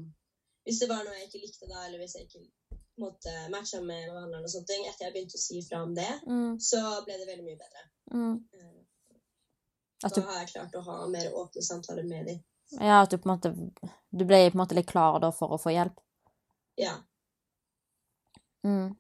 [0.66, 3.32] Hvis det var noe jeg ikke likte da, eller hvis jeg ikke på en måte
[3.50, 6.60] matcha med behandleren og sånne ting, etter jeg begynte å si ifra om det, Mm.
[6.60, 7.86] så ble det veldig mye bedre.
[8.12, 8.36] Mm.
[8.54, 8.76] Eh,
[10.04, 12.44] Da du, har jeg klart å ha mer åpne samtaler med dem.
[12.80, 13.52] ja, at du på en måte
[14.12, 15.98] Du ble på en måte litt klar da for å få hjelp?
[16.78, 16.98] Ja.
[18.66, 18.96] Mm.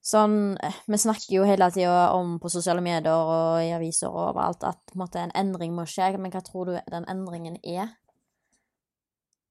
[0.00, 4.30] Sånn eh, Vi snakker jo hele tida om på sosiale medier og i aviser og
[4.30, 7.58] overalt at på en måte en endring må skje, men hva tror du den endringen
[7.60, 7.92] er?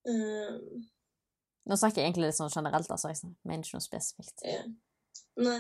[0.09, 0.88] Um,
[1.69, 3.12] Nå snakker jeg egentlig litt sånn generelt, altså.
[3.13, 4.41] Jeg mener ikke noe spesifikt.
[4.47, 4.63] ja.
[5.39, 5.59] Nei.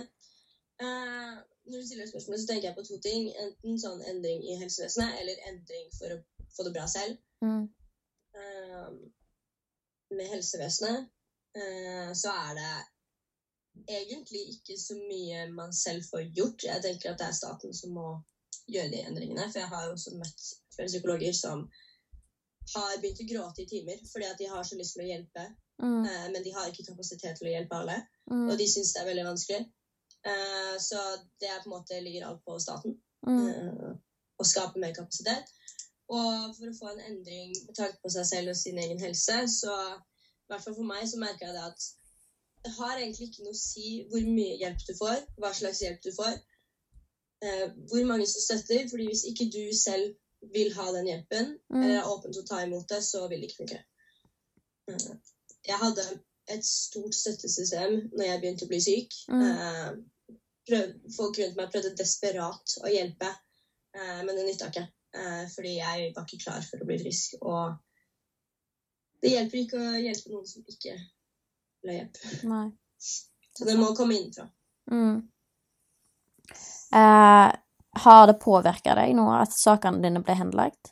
[0.79, 1.37] Uh,
[1.69, 3.27] når du stiller spørsmål, så tenker jeg på to ting.
[3.43, 6.19] Enten sånn endring i helsevesenet, eller endring for å
[6.55, 7.19] få det bra selv.
[7.45, 7.67] Mm.
[8.39, 8.87] Eh,
[10.17, 11.05] med helsevesenet
[11.59, 12.71] uh, så er det
[13.87, 16.63] egentlig ikke så mye man selv får gjort.
[16.63, 18.07] Jeg tenker at det er staten som må
[18.69, 19.47] gjøre de endringene.
[19.51, 20.43] For jeg har jo også møtt
[20.75, 21.63] flere psykologer som
[22.75, 25.47] har begynt å gråte i timer fordi at de har så lyst til å hjelpe,
[25.79, 26.05] Mm.
[26.05, 28.01] eh, men de har ikke kapasitet til å hjelpe alle.
[28.31, 28.49] Mm.
[28.51, 29.61] Og de syns det er veldig vanskelig.
[30.27, 30.99] Eh, så
[31.39, 33.47] det er på en måte ligger alt på staten Mm.
[33.47, 33.93] eh,
[34.39, 35.47] å skape mer kapasitet.
[36.09, 39.47] Og for å få en endring med tanke på seg selv og sin egen helse,
[39.47, 41.81] så i hvert fall for meg så merker jeg det at
[42.65, 46.11] har egentlig ikke noe å si hvor mye hjelp du får, hva slags hjelp du
[46.15, 46.39] får,
[47.43, 48.89] eh, hvor mange som støtter.
[48.89, 50.15] fordi hvis ikke du selv
[50.53, 51.83] vil ha den hjelpen, Mm.
[51.83, 53.83] eller er åpen til å ta imot det, så vil det ikke funke.
[54.87, 55.15] Eh,
[55.67, 59.13] jeg hadde et stort støttesystem når jeg begynte å bli syk.
[59.29, 59.43] Mm.
[59.43, 59.91] Eh,
[60.69, 63.29] prøv, folk rundt meg prøvde desperat å hjelpe,
[63.95, 64.87] eh, men det nytta ikke.
[65.13, 67.35] Eh, fordi jeg var ikke klar for å bli frisk.
[67.41, 67.77] Og
[69.21, 70.97] det hjelper ikke å hjelpe noen som ikke
[71.87, 72.17] ha hjelp.
[72.43, 72.67] Nei.
[73.55, 74.49] Så det må komme innenfra.
[74.91, 75.29] Mm.
[76.93, 77.51] Eh,
[78.03, 80.91] har det påvirka deg nå at sakene dine ble henlagt?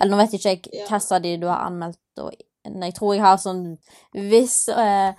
[0.00, 0.86] Eller nå vet ikke jeg Ja.
[0.88, 2.32] hvilke av de du har anmeldt, og
[2.64, 3.78] jeg tror jeg har sånn
[4.14, 5.12] viss eh,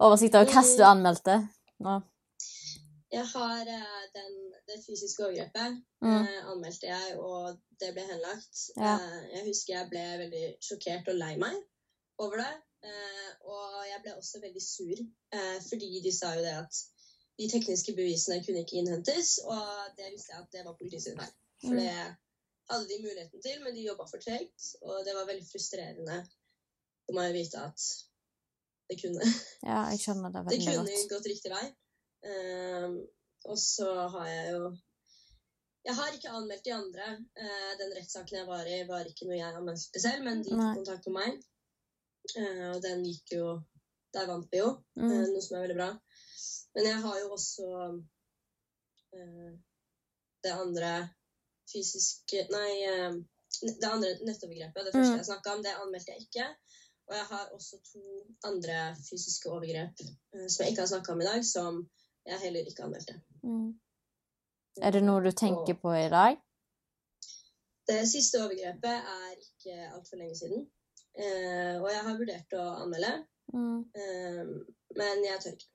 [0.00, 1.48] oversikt over hvilke du anmeldte.
[1.80, 2.02] Nå.
[3.10, 4.34] Jeg har eh, den,
[4.68, 6.22] det fysiske overgrepet Mm.
[6.24, 8.60] eh, anmeldte jeg, og det ble henlagt.
[8.76, 8.94] Ja.
[8.96, 11.56] Eh, jeg husker jeg ble veldig sjokkert og lei meg
[12.18, 12.52] over det.
[12.82, 15.00] Eh, og jeg ble også veldig sur,
[15.36, 16.78] eh, fordi de sa jo det at
[17.40, 21.18] de tekniske bevisene kunne ikke innhentes, og det visste jeg at det var politiet sin
[21.20, 21.32] feil.
[21.60, 21.80] For Mm.
[21.80, 22.16] det
[22.70, 26.18] hadde de muligheten til, men de jobba for tregt, og det var veldig frustrerende
[27.04, 27.80] for meg å vite at
[28.90, 29.20] det kunne.
[29.70, 31.08] Ja, jeg skjønner det Det kunne godt.
[31.14, 31.66] gått riktig vei.
[32.24, 32.96] Ehm,
[33.44, 34.76] og så har jeg jo
[35.84, 37.04] Jeg har ikke anmeldt de andre.
[37.40, 40.74] Eh, den rettssaken jeg var i, var ikke noe jeg anmeldte selv, men de tok
[40.76, 41.38] kontakt med meg.
[42.36, 43.60] Eh, og den gikk jo
[44.14, 45.10] Der vant vi jo, Mm.
[45.12, 45.90] eh, noe som er veldig bra.
[46.74, 47.66] Men jeg har jo også
[49.14, 49.52] eh,
[50.42, 51.08] det andre
[51.72, 52.72] fysiske Nei,
[53.62, 55.16] det andre nettovergrepet, det første Mm.
[55.18, 56.46] jeg snakka om, det anmeldte jeg ikke.
[57.08, 58.02] Og jeg har også to
[58.44, 59.96] andre fysiske overgrep
[60.48, 61.90] som jeg ikke har snakka om i dag, som
[62.26, 63.20] jeg heller ikke anmeldte.
[63.42, 63.80] Mm.
[64.82, 66.36] Er det noe du tenker på i dag?
[67.88, 68.84] Det siste overgrepet
[69.18, 70.70] er ikke altfor lenge siden.
[71.20, 73.12] Eh, og jeg har vurdert å anmelde,
[73.52, 73.80] Mm.
[73.98, 74.44] eh,
[74.96, 75.70] men jeg tør ikke.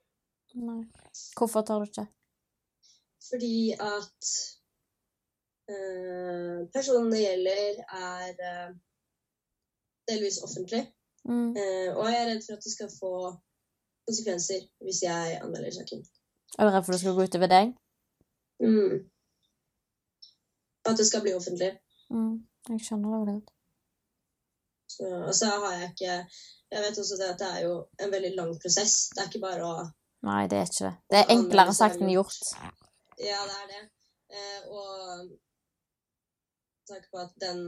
[0.56, 0.82] Nei.
[1.38, 2.06] Hvorfor tør du ikke?
[3.30, 4.30] Fordi at
[5.70, 8.74] eh, personen det gjelder, er eh,
[10.10, 10.84] delvis offentlig.
[11.26, 11.52] Mm.
[11.58, 13.14] Eh, og jeg er redd for at det skal få
[14.08, 16.06] konsekvenser hvis jeg anmelder saken.
[16.60, 17.74] Er du redd for det skal gå utover deg?
[18.62, 19.10] Mm.
[20.86, 21.72] At det skal bli offentlig.
[22.14, 22.46] Mm.
[22.70, 23.55] Jeg skjønner det veldig godt.
[24.96, 26.14] Så, og så har jeg ikke
[26.72, 28.96] Jeg vet også det at det er jo en veldig lang prosess.
[29.14, 29.74] Det er ikke bare å
[30.26, 30.93] Nei, det er ikke det.
[31.12, 32.48] Det er enklere sagt enn gjort.
[33.22, 33.82] Ja, det er det.
[34.34, 35.28] Eh, og
[36.89, 37.60] takk på at den,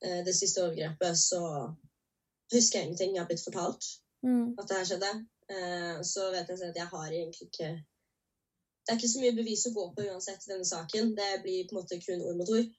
[0.00, 1.42] eh, det siste overgrepet, så
[2.54, 3.12] husker jeg ingenting.
[3.14, 3.84] Jeg har blitt fortalt
[4.24, 4.54] Mm.
[4.58, 5.12] at det her skjedde.
[5.50, 7.70] Eh, så vet jeg selv at jeg har egentlig ikke
[8.82, 11.12] Det er ikke så mye bevis å gå på uansett i denne saken.
[11.14, 12.70] Det blir på en måte kun ord mot ord.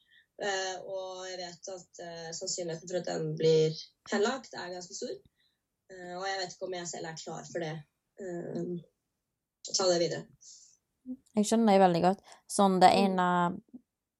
[0.41, 3.75] Eh, og jeg vet at eh, sannsynligheten for at den blir
[4.11, 5.13] henlagt, er ganske stor.
[5.91, 7.73] Eh, og jeg vet ikke om jeg selv er klar for det.
[8.19, 8.81] Eh,
[9.77, 10.25] ta det videre.
[11.35, 12.21] Jeg skjønner deg veldig godt.
[12.49, 13.59] Sånn det ene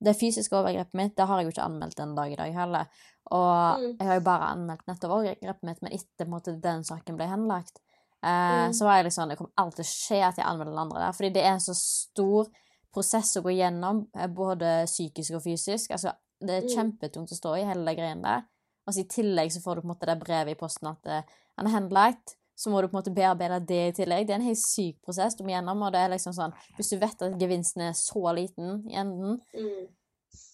[0.03, 2.89] Det fysiske overgrepet mitt, det har jeg jo ikke anmeldt en dag i dag heller.
[3.31, 3.97] Og Mm.
[3.99, 7.79] jeg har jo bare anmeldt nettopp overgrepet mitt, men etter måte, den saken ble henlagt,
[8.21, 8.73] eh, Mm.
[8.73, 10.99] så var jeg liksom Det kommer alltid til å skje at jeg anmelder den andre
[10.99, 12.47] der, fordi det er en så stor
[12.93, 15.91] prosess å gå gjennom, eh, både psykisk og fysisk.
[15.91, 16.73] Altså, det er Mm.
[16.75, 18.43] kjempetungt å stå i, hele de greiene der.
[18.87, 21.23] Altså, I tillegg så får du på en måte det brevet i posten at eh,
[21.57, 22.35] han er henlagt.
[22.55, 24.27] Så må du på en måte bearbeide det i tillegg.
[24.27, 25.81] Det er en helt syk prosess du må gjennom.
[25.81, 29.41] Og det er liksom sånn Hvis du vet at gevinsten er så liten i enden,
[29.55, 29.87] Mm.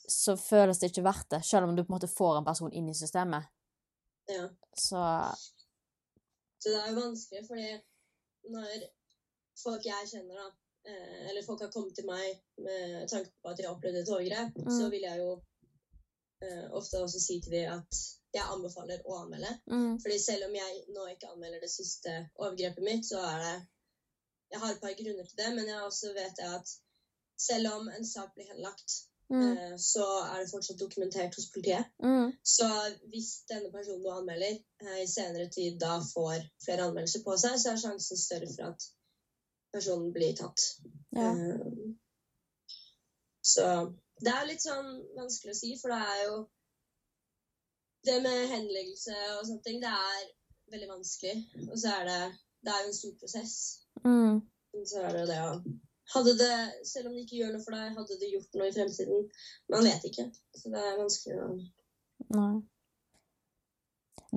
[0.08, 2.72] så føles det ikke verdt det, selv om du på en måte får en person
[2.72, 3.46] inn i systemet.
[4.30, 4.48] Ja.
[4.78, 5.36] Så
[6.62, 7.82] Så det er jo vanskelig, fordi
[8.50, 8.90] når
[9.64, 10.50] folk jeg kjenner, da,
[11.30, 14.56] eller folk har kommet til meg med tanke på at de har opplevd et overgrep,
[14.58, 14.72] Mm.
[14.80, 15.32] så vil jeg jo
[16.46, 18.00] uh, ofte også si til dem at
[18.34, 19.52] jeg anbefaler å anmelde.
[19.68, 23.56] mm, Fordi selv om jeg nå ikke anmelder det siste overgrepet mitt, så er det
[24.52, 26.70] Jeg har et par grunner til det, men jeg også vet jeg at
[27.38, 28.96] selv om en sak blir henlagt,
[29.30, 31.86] mm, uh, så er det fortsatt dokumentert hos politiet.
[32.04, 32.68] mm, Så
[33.12, 37.60] hvis denne personen du anmelder uh, i senere tid da får flere anmeldelser på seg,
[37.62, 38.88] så er sjansen større for at
[39.74, 40.70] personen blir tatt.
[41.16, 41.32] ja.
[41.34, 41.96] Uh,
[43.50, 43.66] Så
[44.20, 46.40] det er litt sånn vanskelig å si, for det er jo
[48.06, 50.20] Det med henleggelse og sånne ting, det er
[50.72, 51.34] veldig vanskelig.
[51.68, 52.20] Og så er det
[52.64, 53.56] Det er jo en stor prosess.
[54.04, 54.42] Mm,
[54.86, 55.54] Så er det det å
[56.10, 56.56] Hadde det,
[56.90, 59.28] selv om det ikke gjør noe for deg, hadde det gjort noe i fremtiden?
[59.70, 60.24] Man vet ikke.
[60.58, 61.50] Så det er vanskelig å
[62.34, 62.54] nei.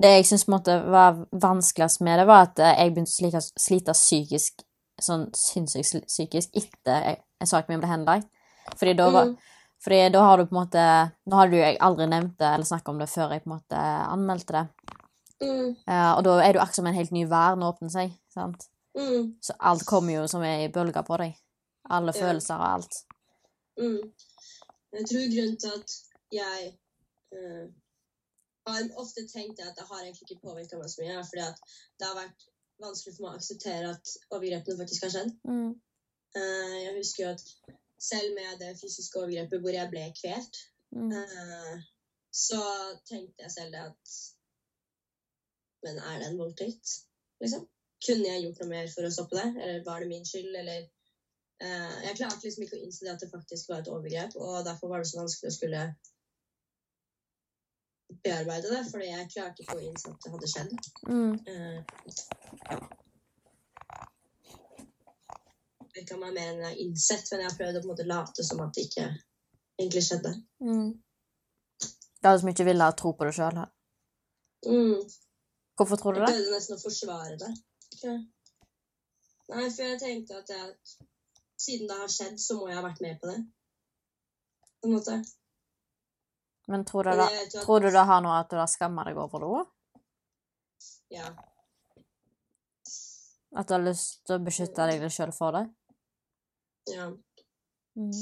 [0.03, 4.63] Det jeg syns var vanskeligst med det, var at jeg begynte å slite, slite psykisk,
[5.01, 8.27] sånn sinnssykt psykisk, etter en sak min ble henlagt.
[8.77, 9.37] Fordi da var Mm.
[9.83, 12.63] Fordi da har du på en måte Nå hadde jo jeg aldri nevnt det eller
[12.65, 13.75] snakka om det før jeg på en måte
[14.13, 14.67] anmeldte det.
[15.41, 18.13] Mm, Uh, og da er du akkurat som en helt ny verden åpner seg.
[18.33, 18.69] sant?
[18.95, 21.35] mm, Så alt kommer jo som ei bølge på deg.
[21.89, 22.21] Alle Ja.
[22.21, 22.93] følelser og alt.
[23.77, 24.13] mm.
[24.93, 25.89] Jeg tror grunnen til at
[26.31, 26.77] jeg
[27.35, 27.67] uh,
[28.67, 31.59] har ofte tenkt at det har egentlig ikke påvirka meg så mye, fordi at
[31.99, 32.39] det har vært
[32.83, 35.33] vanskelig for meg å akseptere at overgrepene faktisk har skjedd.
[35.47, 35.71] Mm.
[36.37, 37.43] Uh, jeg husker jo at
[38.03, 40.61] selv med det fysiske overgrepet hvor jeg ble kvelt,
[40.93, 41.09] Mm.
[41.09, 41.77] uh,
[42.29, 42.59] så
[43.09, 44.11] tenkte jeg selv det at
[45.83, 46.91] Men er det en voldtekt,
[47.41, 47.63] liksom?
[48.05, 49.47] Kunne jeg gjort noe mer for å stoppe det?
[49.63, 50.53] Eller var det min skyld?
[50.55, 50.85] Eller
[51.63, 54.61] uh, Jeg klarte liksom ikke å innse det at det faktisk var et overgrep, og
[54.67, 55.81] derfor var det så vanskelig å skulle
[58.23, 60.71] bearbeide det, fordi jeg klarte ikke å innse at det hadde skjedd.
[61.09, 61.33] Mm.
[61.51, 61.77] Eh,
[65.93, 68.09] virka meg mer enn jeg har innsett, men jeg har prøvd å på en måte
[68.09, 69.07] late som at det ikke
[69.79, 70.31] egentlig skjedde.
[70.63, 70.89] Mm.
[72.23, 73.59] Det er som ikke ville tro på det sjøl.
[74.65, 74.99] Mm.
[75.77, 76.29] Hvorfor tror du det?
[76.29, 77.51] Jeg prøvde nesten å forsvare det.
[77.97, 78.17] Okay.
[79.53, 80.65] Nei, for jeg tenkte at jeg,
[81.59, 83.39] siden det har skjedd, så må jeg ha vært med på det.
[84.79, 85.17] På en måte.
[86.67, 87.27] Men tror du, da,
[87.65, 89.73] tror du det har noe at du har skamma deg over det òg?
[91.13, 91.31] Ja.
[93.53, 95.65] At du har lyst til å beskytte deg sjøl for det?
[96.93, 97.09] Ja.
[97.99, 98.15] Mm.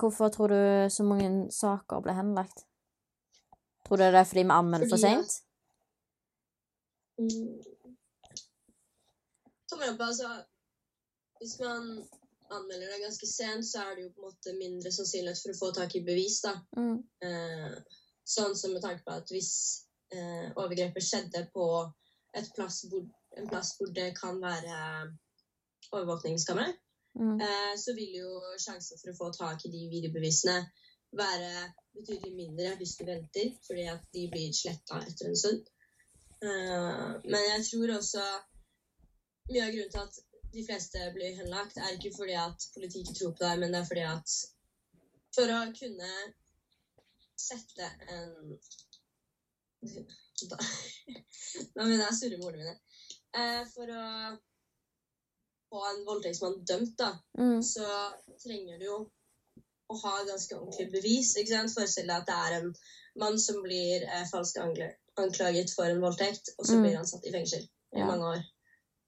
[0.00, 2.66] Hvorfor tror du så mange saker ble henlagt?
[3.86, 5.38] Tror du det er fordi vi anmelder for seint?
[7.20, 7.60] Mm.
[9.70, 10.28] Kommer an på, altså
[11.38, 12.08] Hvis man
[12.56, 15.58] anmelder det ganske sent, så er det jo på en måte mindre sannsynlighet for å
[15.58, 16.54] få tak i bevis, da.
[16.76, 17.00] Mm.
[17.26, 17.74] Eh,
[18.36, 19.52] sånn som med tanke på at hvis
[20.14, 21.66] eh, overgrepet skjedde på
[22.38, 23.04] et plass hvor,
[23.36, 24.78] en plass hvor det kan være
[25.92, 26.72] overvåkningskamera,
[27.14, 27.40] Mm.
[27.40, 30.54] eh, så vil jo sjansen for å få tak i de videobevisene
[31.12, 31.50] være
[31.92, 35.66] betydelig mindre hvis du venter, fordi at de blir sletta etter en stund.
[36.42, 38.24] Eh, men jeg tror også
[39.50, 40.20] mye av grunnen til at
[40.52, 43.80] de fleste blir henlagt, er ikke fordi at politiet ikke tror på deg, men det
[43.82, 44.34] er fordi at
[45.36, 46.12] for å kunne
[47.40, 48.58] sette en
[50.50, 50.56] Da,
[51.76, 52.76] da mener jeg surre med ordene mine.
[53.38, 54.04] Eh, for å
[55.72, 57.60] få en voldtektsmann dømt, da, Mm.
[57.62, 57.86] så
[58.42, 58.96] trenger du jo
[59.92, 61.34] å ha ganske ordentlig bevis.
[61.36, 61.74] ikke sant?
[61.74, 62.72] Forestill deg at det er en
[63.22, 66.82] mann som blir eh, falskt anklaget for en voldtekt, og så Mm.
[66.82, 68.06] blir han satt i fengsel i Ja.
[68.06, 68.42] mange år.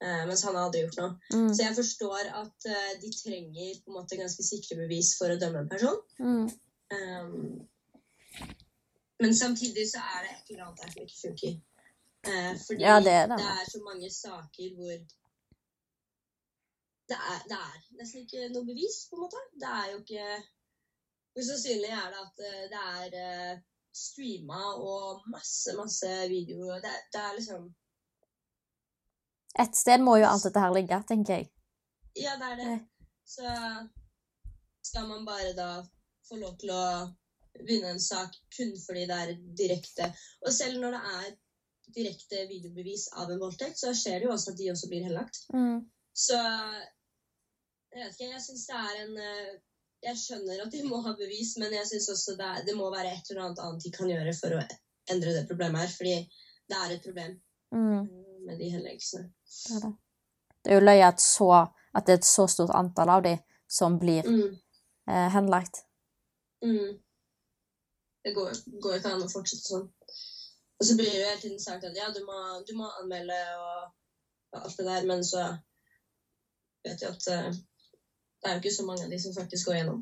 [0.04, 1.12] Eh, mens han aldri gjort noe.
[1.32, 1.50] Mm.
[1.54, 5.38] Så jeg forstår at eh, de trenger på en måte ganske sikre bevis for å
[5.40, 6.00] dømme en person.
[6.20, 6.48] Mm.
[6.94, 7.36] Um,
[9.22, 11.54] men samtidig så er det et eller annet der som ikke funker.
[12.28, 13.38] Uh, fordi Ja, det er det.
[13.40, 14.96] det er så mange saker hvor
[17.12, 19.40] det er, det er nesten ikke noe bevis, på en måte.
[19.60, 20.26] Det er jo ikke
[21.34, 22.36] Hvor sannsynlig er det at
[22.72, 23.62] det er
[23.94, 27.66] streama og masse, masse videoer det, det er liksom
[29.62, 31.50] Et sted må jo alt dette her ligge, tenker jeg.
[32.18, 32.78] Ja, det er det.
[33.26, 33.46] Så
[34.84, 35.68] skal man bare da
[36.28, 36.84] få lov til å
[37.66, 40.08] vinne en sak kun fordi det er direkte
[40.42, 41.28] Og selv når det er
[41.94, 45.44] direkte videobevis av en voldtekt, så skjer det jo også at de også blir henlagt.
[45.54, 45.84] Mm.
[46.14, 46.38] Så
[47.94, 49.52] jeg vet ikke, jeg syns det er en eh,
[50.04, 52.90] Jeg skjønner at de må ha bevis, men jeg syns også det, er, det må
[52.92, 54.64] være et eller annet annet de kan gjøre for å
[55.14, 55.92] endre det problemet her.
[55.94, 56.16] Fordi
[56.68, 57.40] det er et problem
[57.74, 58.04] Mm.
[58.06, 59.32] eh, med de henleggelsene.
[59.54, 59.94] Det er det.
[60.64, 61.48] Det er jo løye at, så,
[61.94, 63.34] at det er et så stort antall av de
[63.68, 64.54] som blir Mm.
[65.08, 65.82] eh, henlagt.
[66.64, 67.00] Mm.
[68.24, 68.52] Det går,
[68.82, 69.88] går ikke an å fortsette sånn.
[70.80, 73.36] Og så blir det jo hele tiden sagt at ja, du må, du må anmelde
[73.60, 73.92] og,
[74.52, 75.42] og alt det der, men så
[76.84, 79.76] vet jeg at uh, det er jo ikke så mange av de som faktisk går
[79.78, 80.00] gjennom.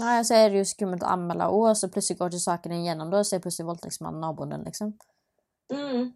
[0.00, 2.74] Nei, så er det jo skummelt å anmelde òg, og så plutselig går ikke saken
[2.74, 4.90] din gjennom, da, så er plutselig voldtektsmannen naboen din, liksom.
[5.72, 6.10] Mm.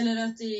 [0.00, 0.50] Eller at de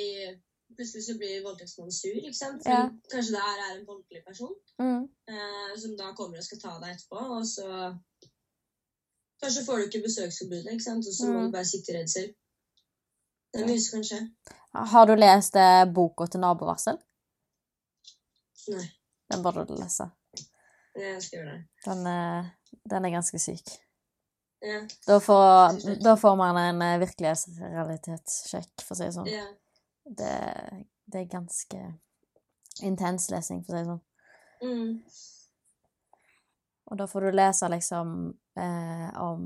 [0.80, 2.64] plutselig så blir voldtektsmannen sur, ikke sant?
[2.66, 2.82] Ja.
[3.12, 5.02] Kanskje det her er en voldelig person Mm.
[5.28, 7.66] eh, som da kommer og skal ta deg etterpå, og så
[9.42, 11.06] Kanskje får du ikke besøksforbudet, ikke sant?
[11.08, 11.44] og så må Mm.
[11.46, 12.26] du bare sitte i redsel.
[13.52, 14.18] Det er mye som kan skje.
[14.92, 16.98] Har du lest eh, boka til Nabovarsel?
[18.68, 18.84] Nei,
[19.30, 20.10] Den burde du lese.
[20.96, 21.64] jeg skal gjøre det.
[21.86, 22.50] Den, eh,
[22.90, 23.68] den er ganske syk.
[24.62, 24.80] Ja.
[25.06, 29.26] Da får, da får man en eh, virkelighetsrealitetssjekk, for å si det sånn.
[29.32, 29.46] ja.
[30.04, 30.36] Det,
[31.06, 31.82] det er ganske
[32.82, 34.06] intens lesing, for å si det sånn.
[34.60, 34.94] Mm.
[36.90, 38.14] Og da får du lese liksom
[38.58, 39.42] eh, om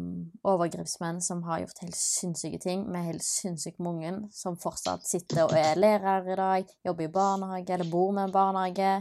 [0.49, 5.53] overgrepsmenn som har gjort helt sinnssyke ting med helt sinnssykt mange, som fortsatt sitter og
[5.59, 8.95] er lærer i dag, jobber i barnehage eller bor med en barnehage,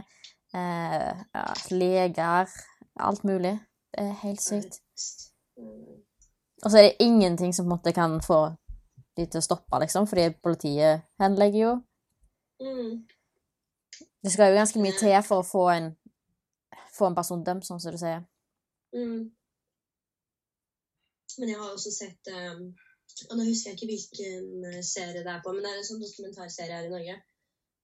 [0.54, 2.52] eh, ja, leger,
[3.00, 3.56] alt mulig.
[3.94, 4.82] Det er helt sykt.
[5.56, 6.04] Mm.
[6.64, 8.42] Og så er det ingenting som på en måte kan få
[9.16, 11.74] de til å stoppe, liksom, fordi politiet henlegger jo.
[12.62, 13.04] Mm.
[14.24, 15.90] Det skal jo ganske mye til for å få en,
[16.96, 18.24] få en person dømt, sånn som du sier.
[18.96, 19.30] Mm.
[21.38, 22.68] Men jeg har også sett um,
[23.26, 25.86] Og nå husker jeg ikke hvilken eh, serie det er på, men det er en
[25.86, 27.16] sånn dokumentarserie her i Norge.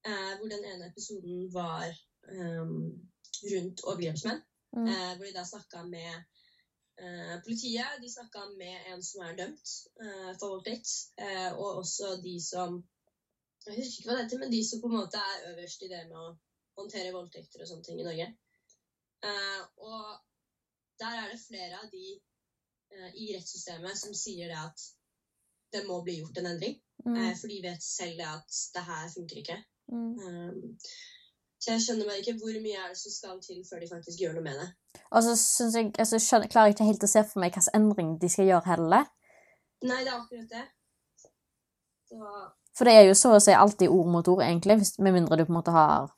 [0.07, 1.91] uh, hvor den ene episoden var
[2.31, 2.89] um,
[3.51, 4.41] rundt overgrepsmenn.
[4.75, 4.87] Mm.
[4.87, 6.30] Uh, hvor de da snakka med
[7.45, 9.73] politiet, de snakka med en som er dømt
[10.03, 12.81] eh, for voldtekt, eh, og også de som
[13.65, 15.89] Jeg husker ikke hva det heter, men de som på en måte er øverst i
[15.89, 16.31] det med å
[16.79, 18.25] håndtere voldtekter og sånne ting i Norge.
[19.21, 20.07] Eh, og
[21.01, 22.07] der er det flere av de
[22.95, 24.87] eh, i rettssystemet som sier det at
[25.75, 26.79] det må bli gjort en endring.
[27.05, 27.15] Mm.
[27.15, 29.59] Eh, for de vet selv at det her funker ikke.
[29.91, 30.77] Mm.
[31.61, 34.21] Så jeg skjønner bare ikke hvor mye er det som skal til før de faktisk
[34.23, 34.69] gjør noe med det.
[35.11, 37.75] Og så synes jeg, altså, skjønner, klarer jeg ikke helt å se for meg hvilken
[37.77, 39.11] endring de skal gjøre heller.
[39.85, 40.63] Nei, det er akkurat det.
[42.09, 42.31] Så,
[42.77, 45.37] For det er jo så å si alltid ord mot ord, egentlig, hvis, med mindre
[45.37, 46.09] du på en måte har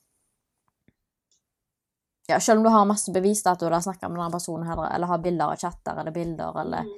[2.31, 4.63] Ja, selv om du har masse bevis da, at du har snakka med denne personen,
[4.87, 6.93] eller har bilder av chatter eller bilder eller mm,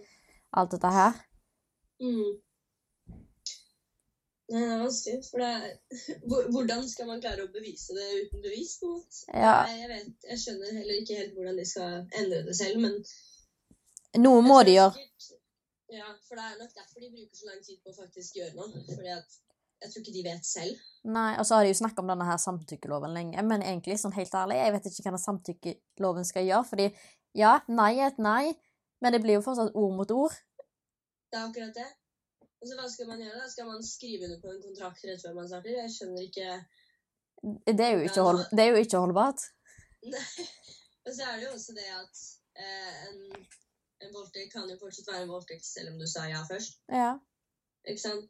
[0.61, 1.17] alt dette her.
[1.97, 2.44] mm.
[4.53, 5.21] Nei, det er vanskelig.
[5.29, 8.75] For det er, hvordan skal man klare å bevise det uten bevis?
[8.81, 9.21] på en måte?
[9.33, 9.55] Ja.
[9.69, 12.99] Jeg, jeg, vet, jeg skjønner heller ikke helt hvordan de skal endre det selv, men
[14.21, 15.07] Noe må de gjøre.
[15.91, 18.55] Ja, for det er nok derfor de bruker så lang tid på å faktisk gjøre
[18.57, 18.85] noe.
[18.87, 19.35] Fordi at
[19.83, 20.85] jeg tror ikke de vet selv.
[21.15, 24.15] Nei, og så har de jo snakka om denne her samtykkeloven lenge, men egentlig, sånn
[24.15, 26.87] helt ærlig, jeg vet ikke hva den samtykkeloven skal gjøre, fordi
[27.37, 28.55] ja, nei er et nei,
[29.03, 30.39] men det blir jo fortsatt ord mot ord.
[31.29, 31.89] Det er akkurat det.
[32.65, 33.49] Så hva skal man gjøre da?
[33.51, 35.75] Skal man skrive under på en kontrakt rett før man starter?
[35.77, 36.47] Jeg skjønner ikke
[37.69, 39.41] Det er jo ikke, hold, det er jo ikke holdbart.
[40.13, 40.45] Nei.
[41.05, 42.15] Og så er det jo også det at
[42.57, 43.19] eh, en,
[44.01, 46.79] en voldtekt kan jo fortsatt være en voldtekt selv om du sa ja først.
[46.89, 47.11] Ja.
[47.85, 48.25] Ikke sant?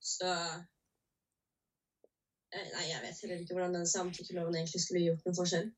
[0.00, 0.30] Så
[2.54, 5.68] eh, Nei, jeg vet heller ikke hvordan den samtykkeloven egentlig skulle gjort noen forskjell.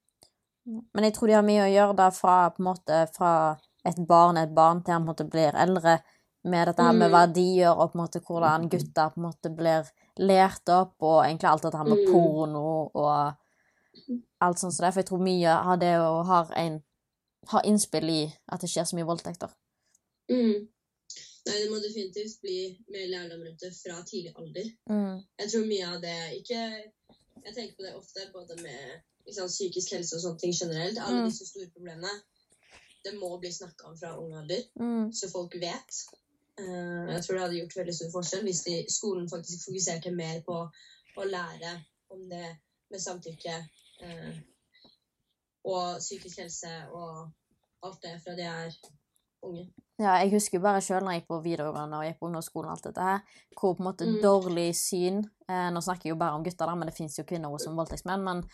[0.94, 3.32] Men jeg tror de har mye å gjøre da fra, på en måte, fra
[3.88, 5.98] et barn et barn til han på en måte blir eldre,
[6.44, 7.12] med dette her med Mm.
[7.12, 11.44] verdier og på en måte hvordan gutter på en måte blir lært opp, og egentlig
[11.50, 12.12] alt dette her med Mm.
[12.12, 13.34] porno og
[14.40, 14.92] alt sånt som det.
[14.94, 16.82] For jeg tror mye av det å ha en
[17.48, 19.50] har innspill i at det skjer så mye voldtekter.
[20.30, 20.68] Mm.
[21.46, 24.66] Nei, det må definitivt bli mer lærdom rundt det fra tidlig alder.
[24.88, 25.22] Mm.
[25.38, 26.92] Jeg tror mye av det ikke
[27.42, 30.98] Jeg tenker på det ofte, både med liksom, psykisk helse og sånne ting generelt.
[30.98, 31.28] Alle Mm.
[31.30, 32.10] disse store problemene.
[33.02, 35.10] Det må bli snakka om fra ung alder, Mm.
[35.12, 35.90] så folk vet.
[36.60, 40.40] Eh, jeg tror det hadde gjort veldig stor forskjell hvis de, skolen faktisk fokuserte mer
[40.46, 40.60] på
[41.16, 41.74] å lære
[42.14, 42.46] om det
[42.90, 43.56] med samtykke
[44.04, 44.40] eh,
[45.68, 47.30] og psykisk helse og
[47.86, 48.74] alt det fra de er
[49.46, 49.68] unge.
[50.00, 52.70] Ja, jeg husker jo bare sjøl når jeg gikk på videregående og gikk på ungdomsskolen
[52.70, 54.20] og alt dette her, hvor på en måte Mm.
[54.24, 57.24] dårlig syn eh, Nå snakker jeg jo bare om gutter, da, men det fins jo
[57.24, 58.24] kvinner også som voldtektsmenn.
[58.24, 58.44] Men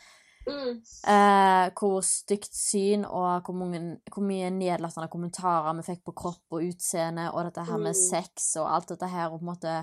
[0.47, 0.77] Mm.
[1.11, 3.81] eh, hvor stygt syn og hvor, mange,
[4.15, 8.03] hvor mye nedlatende kommentarer vi fikk på kropp og utseende, og dette her med Mm.
[8.03, 9.75] sex og alt dette her, og på en måte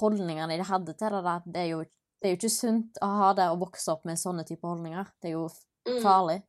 [0.00, 3.06] holdningene de hadde til det, der, det er jo, det er jo ikke sunt å
[3.18, 5.04] ha det og vokse opp med sånne type holdninger.
[5.22, 5.48] Det er jo
[5.86, 6.02] Mm.
[6.02, 6.42] farlig.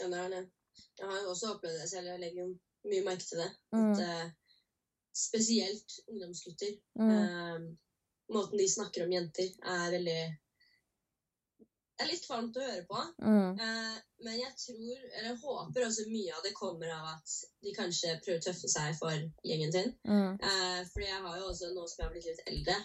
[0.00, 0.50] Ja, det er det.
[0.98, 2.06] Jeg har jo også opplevd det selv.
[2.06, 2.58] Jeg legger jo
[2.90, 3.50] mye merke til det.
[3.72, 3.92] Mm.
[3.92, 4.30] At, uh,
[5.14, 6.72] spesielt ungdomsgutter.
[6.98, 7.10] Mm.
[7.10, 7.58] Eh,
[8.34, 10.20] måten de snakker om jenter, er veldig
[11.94, 13.02] Det er litt varmt å høre på.
[13.22, 13.60] Mm.
[13.64, 18.16] Eh, men jeg tror, eller håper også mye av det kommer av at de kanskje
[18.24, 19.14] prøver å tøffe seg for
[19.46, 19.92] gjengen sin.
[20.02, 20.34] Mm.
[20.34, 22.80] Eh, fordi jeg har jo også, nå som jeg har blitt litt eldre,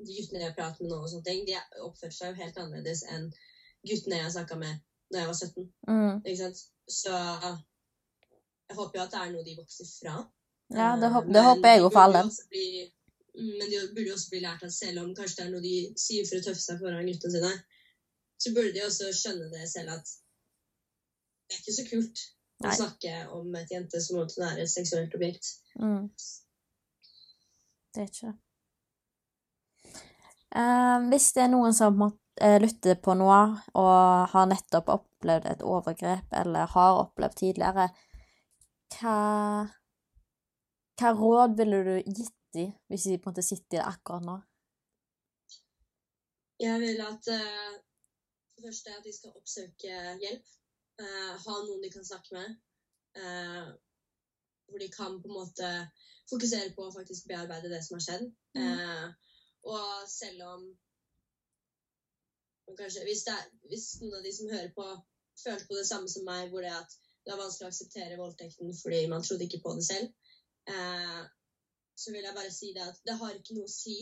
[0.00, 1.56] de guttene jeg prater med nå, og sånne ting, de
[1.86, 3.26] oppfører seg jo helt annerledes enn
[3.88, 5.66] guttene jeg snakka med da jeg var 17.
[5.88, 6.20] Mm.
[6.20, 6.62] Ikke sant?
[7.00, 7.16] Så
[8.70, 10.14] jeg håper jo at det er noe de vokser fra.
[10.70, 12.22] Ja, det, Eh, det håper jeg jo for alle.
[12.22, 15.64] mm, Men de burde jo også bli lært at selv om kanskje det er noe
[15.64, 17.52] de sier for å tøffe seg foran guttene sine,
[18.40, 20.12] så burde de også skjønne det selv at
[21.50, 22.20] det er ikke så kult
[22.62, 22.70] Nei.
[22.70, 25.48] å snakke om et jente som om hun er et seksuelt objekt.
[25.80, 26.06] Mm.
[27.90, 28.38] Det er ikke det.
[30.50, 33.40] Uh, hvis det er noen som måte, eh, lytter på noe
[33.78, 37.90] og har nettopp opplevd et overgrep, eller har opplevd tidligere,
[38.96, 39.18] hva,
[40.98, 44.26] hva råd ville du gitt dem hvis de på en måte sitter i det akkurat
[44.26, 44.40] nå?
[46.60, 47.89] Jeg vil at for
[48.60, 50.50] det første er at de skal oppsøke hjelp.
[51.00, 52.58] eh, ha noen de kan snakke med.
[53.16, 53.70] eh,
[54.68, 55.68] hvor de kan på en måte
[56.30, 58.26] fokusere på å faktisk bearbeide det som har skjedd.
[58.60, 59.06] Eh,
[59.72, 60.68] og selv om
[62.70, 64.84] og kanskje, hvis, er, hvis noen av de som hører på,
[65.42, 66.92] føler på det samme som meg, hvor det er at
[67.24, 70.12] det er vanskelig å akseptere voldtekten fordi man trodde ikke på det selv,
[70.70, 71.22] eh,
[71.98, 73.96] så vil jeg bare si det at det har ikke noe å si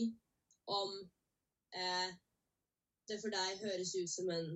[0.69, 0.93] om
[1.73, 2.13] eh,
[3.09, 4.49] det for deg høres ut som en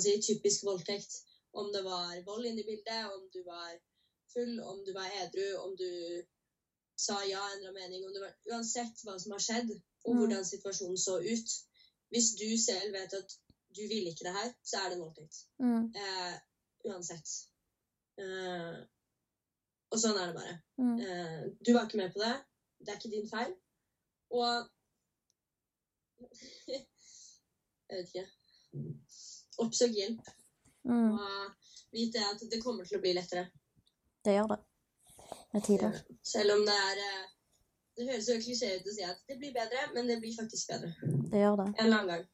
[0.00, 1.20] si, typisk voldtekt.
[1.52, 3.72] Om det var vold inne i bildet, om du var
[4.32, 5.90] full, om du var edru, om du
[7.00, 9.70] sa ja, endra mening var, Uansett hva som har skjedd,
[10.04, 10.18] og Mm.
[10.18, 11.50] hvordan situasjonen så ut.
[12.10, 13.34] Hvis du selv vet at
[13.76, 15.36] du ville ikke det her, så er det en voldtekt.
[15.58, 15.84] Mm.
[16.02, 16.34] Eh,
[16.84, 17.28] uansett.
[18.18, 18.78] Eh,
[19.90, 20.54] og sånn er det bare.
[20.78, 20.96] Mm.
[21.06, 22.34] Eh, du var ikke med på det.
[22.80, 23.52] Det er ikke din feil.
[24.30, 24.68] Og
[27.90, 28.26] Jeg vet ikke.
[29.64, 30.30] Oppsøk hjelp.
[30.88, 31.12] Mm.
[31.12, 33.48] Og vit det at det kommer til å bli lettere.
[34.24, 34.60] Det gjør det.
[35.52, 36.00] Med tider.
[36.26, 37.28] Selv om det er eh,
[37.98, 40.70] Det høres jo klisjé ut å si at det blir bedre, men det blir faktisk
[40.70, 40.92] bedre.
[41.02, 41.66] Det gjør det.
[41.74, 42.28] En eller annen gang.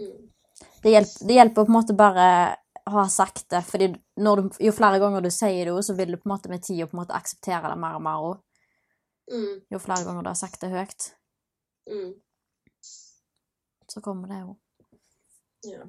[0.00, 0.30] Mm.
[0.82, 2.28] det hjelper, det hjelper på en måte bare
[2.90, 6.28] ha sagt det, fordi du, jo flere ganger du sier det, så vil du på
[6.28, 6.88] en måte med tida
[7.18, 8.40] akseptere det mer og mer.
[9.32, 9.60] Mm.
[9.72, 11.12] Jo flere ganger du har sagt det høyt,
[11.84, 12.14] Mm.
[13.94, 14.56] Så kommer det jo.
[15.70, 15.84] Ja.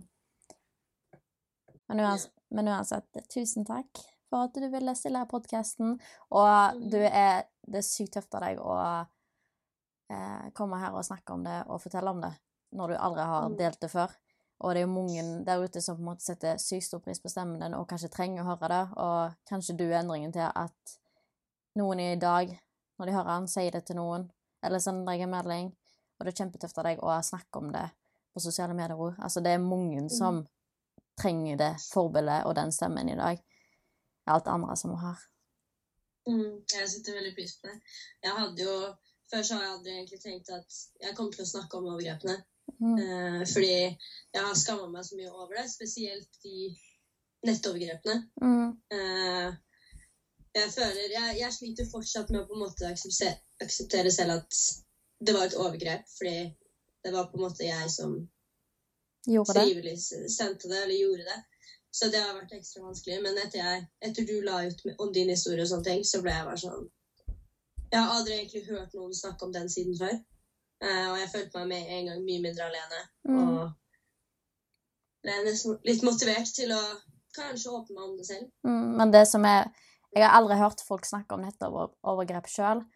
[1.87, 3.99] Men uansett, men uansett, tusen takk
[4.29, 5.97] for at du ville stille her podkasten.
[6.33, 8.73] Og du er Det er sykt tøft av deg å
[10.13, 12.29] eh, komme her og snakke om det og fortelle om det
[12.77, 13.55] når du aldri har Mm.
[13.57, 14.11] delt det før.
[14.61, 17.19] Og det er jo mange der ute som på en måte setter sykt stor pris
[17.19, 20.45] på stemmen din og kanskje trenger å høre det, og kanskje du er endringen til
[20.55, 20.97] at
[21.75, 22.53] noen i dag,
[22.99, 24.29] når de hører han, sier det til noen,
[24.63, 25.75] eller sender deg en melding,
[26.17, 27.85] og det er kjempetøft av deg å snakke om det
[28.35, 29.15] på sosiale medier òg.
[29.23, 30.43] Altså, det er mange som
[31.19, 33.39] trenger det forbildet og den stemmen i dag.
[34.31, 35.23] Alt andre som hun har.
[36.27, 37.75] Mm, jeg setter veldig pris på det.
[38.25, 38.77] Jeg hadde jo
[39.25, 42.35] Før så har jeg aldri egentlig tenkt at jeg kom til å snakke om overgrepene.
[42.77, 42.99] Mm.
[43.01, 46.67] Eh, fordi jeg har skamma meg så mye over det, spesielt de
[47.49, 48.19] nettovergrepene.
[48.43, 48.75] Mm.
[48.93, 49.47] Eh,
[50.59, 54.61] jeg føler jeg, jeg sliter fortsatt med å på en måte akseptere, akseptere selv at
[55.19, 56.37] det var et overgrep, fordi
[57.03, 58.15] det var på en måte jeg som
[59.25, 59.95] Gjorde frivillig
[60.29, 61.39] sendte det eller gjorde det.
[61.95, 63.21] Så det har vært ekstra vanskelig.
[63.23, 66.33] Men etter, jeg, etter du la ut om din historie, og sånne ting, så ble
[66.35, 66.83] jeg bare sånn
[67.91, 70.17] Jeg har aldri egentlig hørt noen snakke om den siden før.
[70.83, 73.01] Eh, og jeg følte meg med en gang mye mindre alene.
[73.29, 73.37] Mm.
[73.39, 73.71] Og
[75.25, 76.81] ble nesten litt motivert til å
[77.35, 78.51] kanskje åpne meg om det selv.
[78.67, 79.71] Mm, men det som er
[80.15, 82.94] Jeg har aldri hørt folk snakke om nettovergrep sjøl, eh,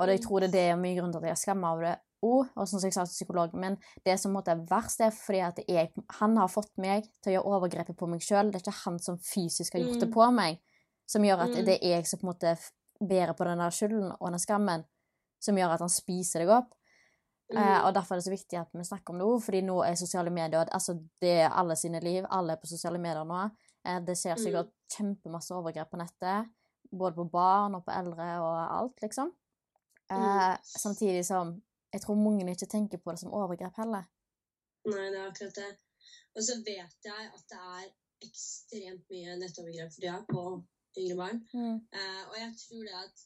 [0.00, 1.82] og det, jeg tror det er det mye grunn til at jeg er skamma over
[1.82, 5.10] det òg, og som jeg sa til psykologen min, det som måtte er verst, er
[5.10, 8.50] fordi at jeg, han har fått meg til å gjøre overgrepet på meg sjøl.
[8.50, 10.12] Det er ikke han som fysisk har gjort det Mm.
[10.14, 10.58] på meg,
[11.06, 11.64] som gjør at Mm.
[11.64, 12.58] det er jeg som på en måte
[13.00, 14.84] bærer på den der skylden og den skammen,
[15.40, 16.74] som gjør at han spiser deg opp.
[17.52, 17.84] Eh, Mm.
[17.86, 19.94] og Derfor er det så viktig at vi snakker om det òg, fordi nå er
[19.94, 22.24] sosiale medier altså Det er alle sine liv.
[22.30, 23.50] Alle er på sosiale medier nå.
[23.84, 24.44] Eh, det skjer Mm.
[24.44, 26.50] sikkert kjempemasse overgrep på nettet.
[26.92, 29.32] Både på barn og på eldre og alt, liksom.
[30.10, 30.58] Eh, Mm.
[30.64, 34.04] Samtidig som jeg tror mange ikke tenker på det som overgrep heller.
[34.86, 35.70] Nei, det er akkurat det.
[36.36, 37.86] Og så vet jeg at det er
[38.26, 40.42] ekstremt mye nettovergrep for tida på
[40.98, 41.38] yngre barn.
[41.98, 43.16] Eh, og jeg tror det at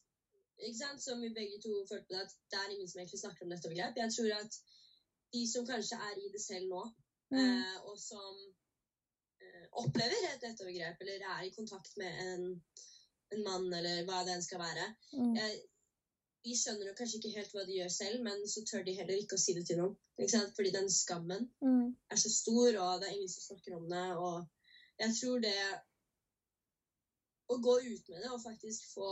[0.64, 3.20] ikke sant, Som vi begge to følte på det, at det er ingen som egentlig
[3.20, 3.96] snakker om nettovergrep.
[3.96, 4.54] Jeg tror at
[5.34, 6.82] de som kanskje er i det selv nå,
[7.30, 7.38] Mm.
[7.40, 8.34] eh, og som
[9.42, 12.44] eh, opplever et nettovergrep, eller er i kontakt med en,
[13.32, 15.34] en mann, eller hva det enn skal være Mm.
[15.36, 15.52] jeg,
[16.44, 19.16] De skjønner jo kanskje ikke helt hva de gjør selv, men så tør de heller
[19.16, 19.94] ikke å si det til noen.
[20.56, 21.94] Fordi den skammen Mm.
[22.10, 24.06] er så stor, og det er ingen som snakker om det.
[24.16, 24.46] Og
[25.00, 25.80] jeg tror det
[27.48, 29.08] Å gå ut med det og faktisk få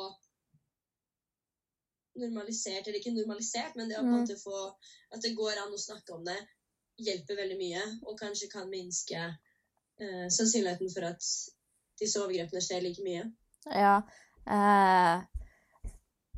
[2.16, 4.20] normalisert, eller ikke normalisert, men det å på en Mm.
[4.22, 4.74] måte få
[5.12, 6.38] At det går an å snakke om det,
[6.98, 9.36] hjelper veldig mye, og kanskje kan minske
[10.00, 11.20] eh, sannsynligheten for at
[12.00, 13.30] disse overgrepene skjer like mye.
[13.66, 13.98] Ja.
[14.46, 15.22] Eh,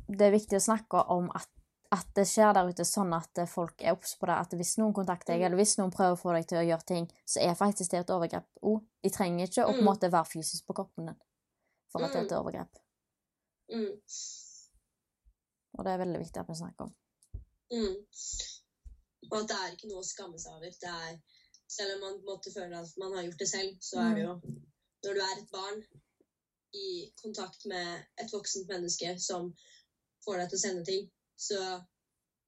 [0.07, 1.49] det er viktig å snakke om at,
[1.91, 4.35] at det skjer der ute sånn at eh, folk er obs på det.
[4.35, 5.45] At hvis noen kontakter deg, Mm.
[5.45, 7.99] eller hvis noen prøver å få deg til å gjøre ting, så er faktisk det
[7.99, 8.81] et overgrep òg.
[9.03, 9.89] De trenger ikke å på en Mm.
[9.89, 11.15] måte være fysisk på kroppen din
[11.91, 12.39] for at det er et Mm.
[12.41, 12.73] overgrep.
[13.71, 13.91] Mm.
[15.77, 16.95] Og det er veldig viktig at vi snakker om.
[17.71, 17.95] Mm.
[19.31, 20.69] Og at det er ikke noe å skamme seg over.
[20.69, 21.17] Det er,
[21.67, 24.35] selv om man måtte føle at man har gjort det selv, så er det jo
[25.05, 25.83] Når du er et barn
[26.73, 29.51] i kontakt med et voksent menneske som
[30.25, 31.59] får deg til å sende ting, så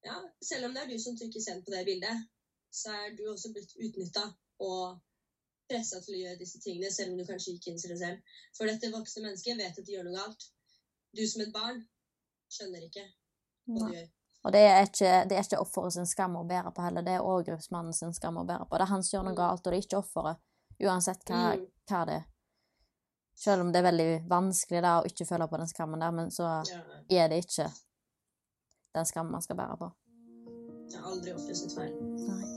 [0.05, 2.27] ja, selv om det er du som trykker 'send' på det bildet,
[2.71, 4.23] så er du også blitt utnytta
[4.59, 4.99] og
[5.69, 8.35] pressa til å gjøre disse tingene, selv om du kanskje ikke innser det selv.
[8.57, 10.45] For dette voksne mennesket vet at de gjør noe galt.
[11.17, 11.81] Du som et barn
[12.51, 13.03] skjønner ikke
[13.67, 14.07] hva du gjør.
[14.45, 17.17] Og det er ikke, det er ikke offeret sin skam å bære på heller, det
[17.17, 18.77] er overgrepsmannen sin skam å bære på.
[18.77, 19.41] Det er han som gjør noe Mm.
[19.41, 20.37] galt, og det er ikke offeret,
[20.79, 21.67] uansett hva, Mm.
[21.89, 22.25] hva det er.
[23.37, 26.33] Selv om det er veldig vanskelig da, å ikke føle på den skammen der, men
[26.33, 26.57] så
[27.13, 27.69] er det ikke
[28.97, 29.91] den skammen man skal bære på.
[30.87, 31.93] det er aldri offeret sitt feil.
[32.25, 32.56] Nei.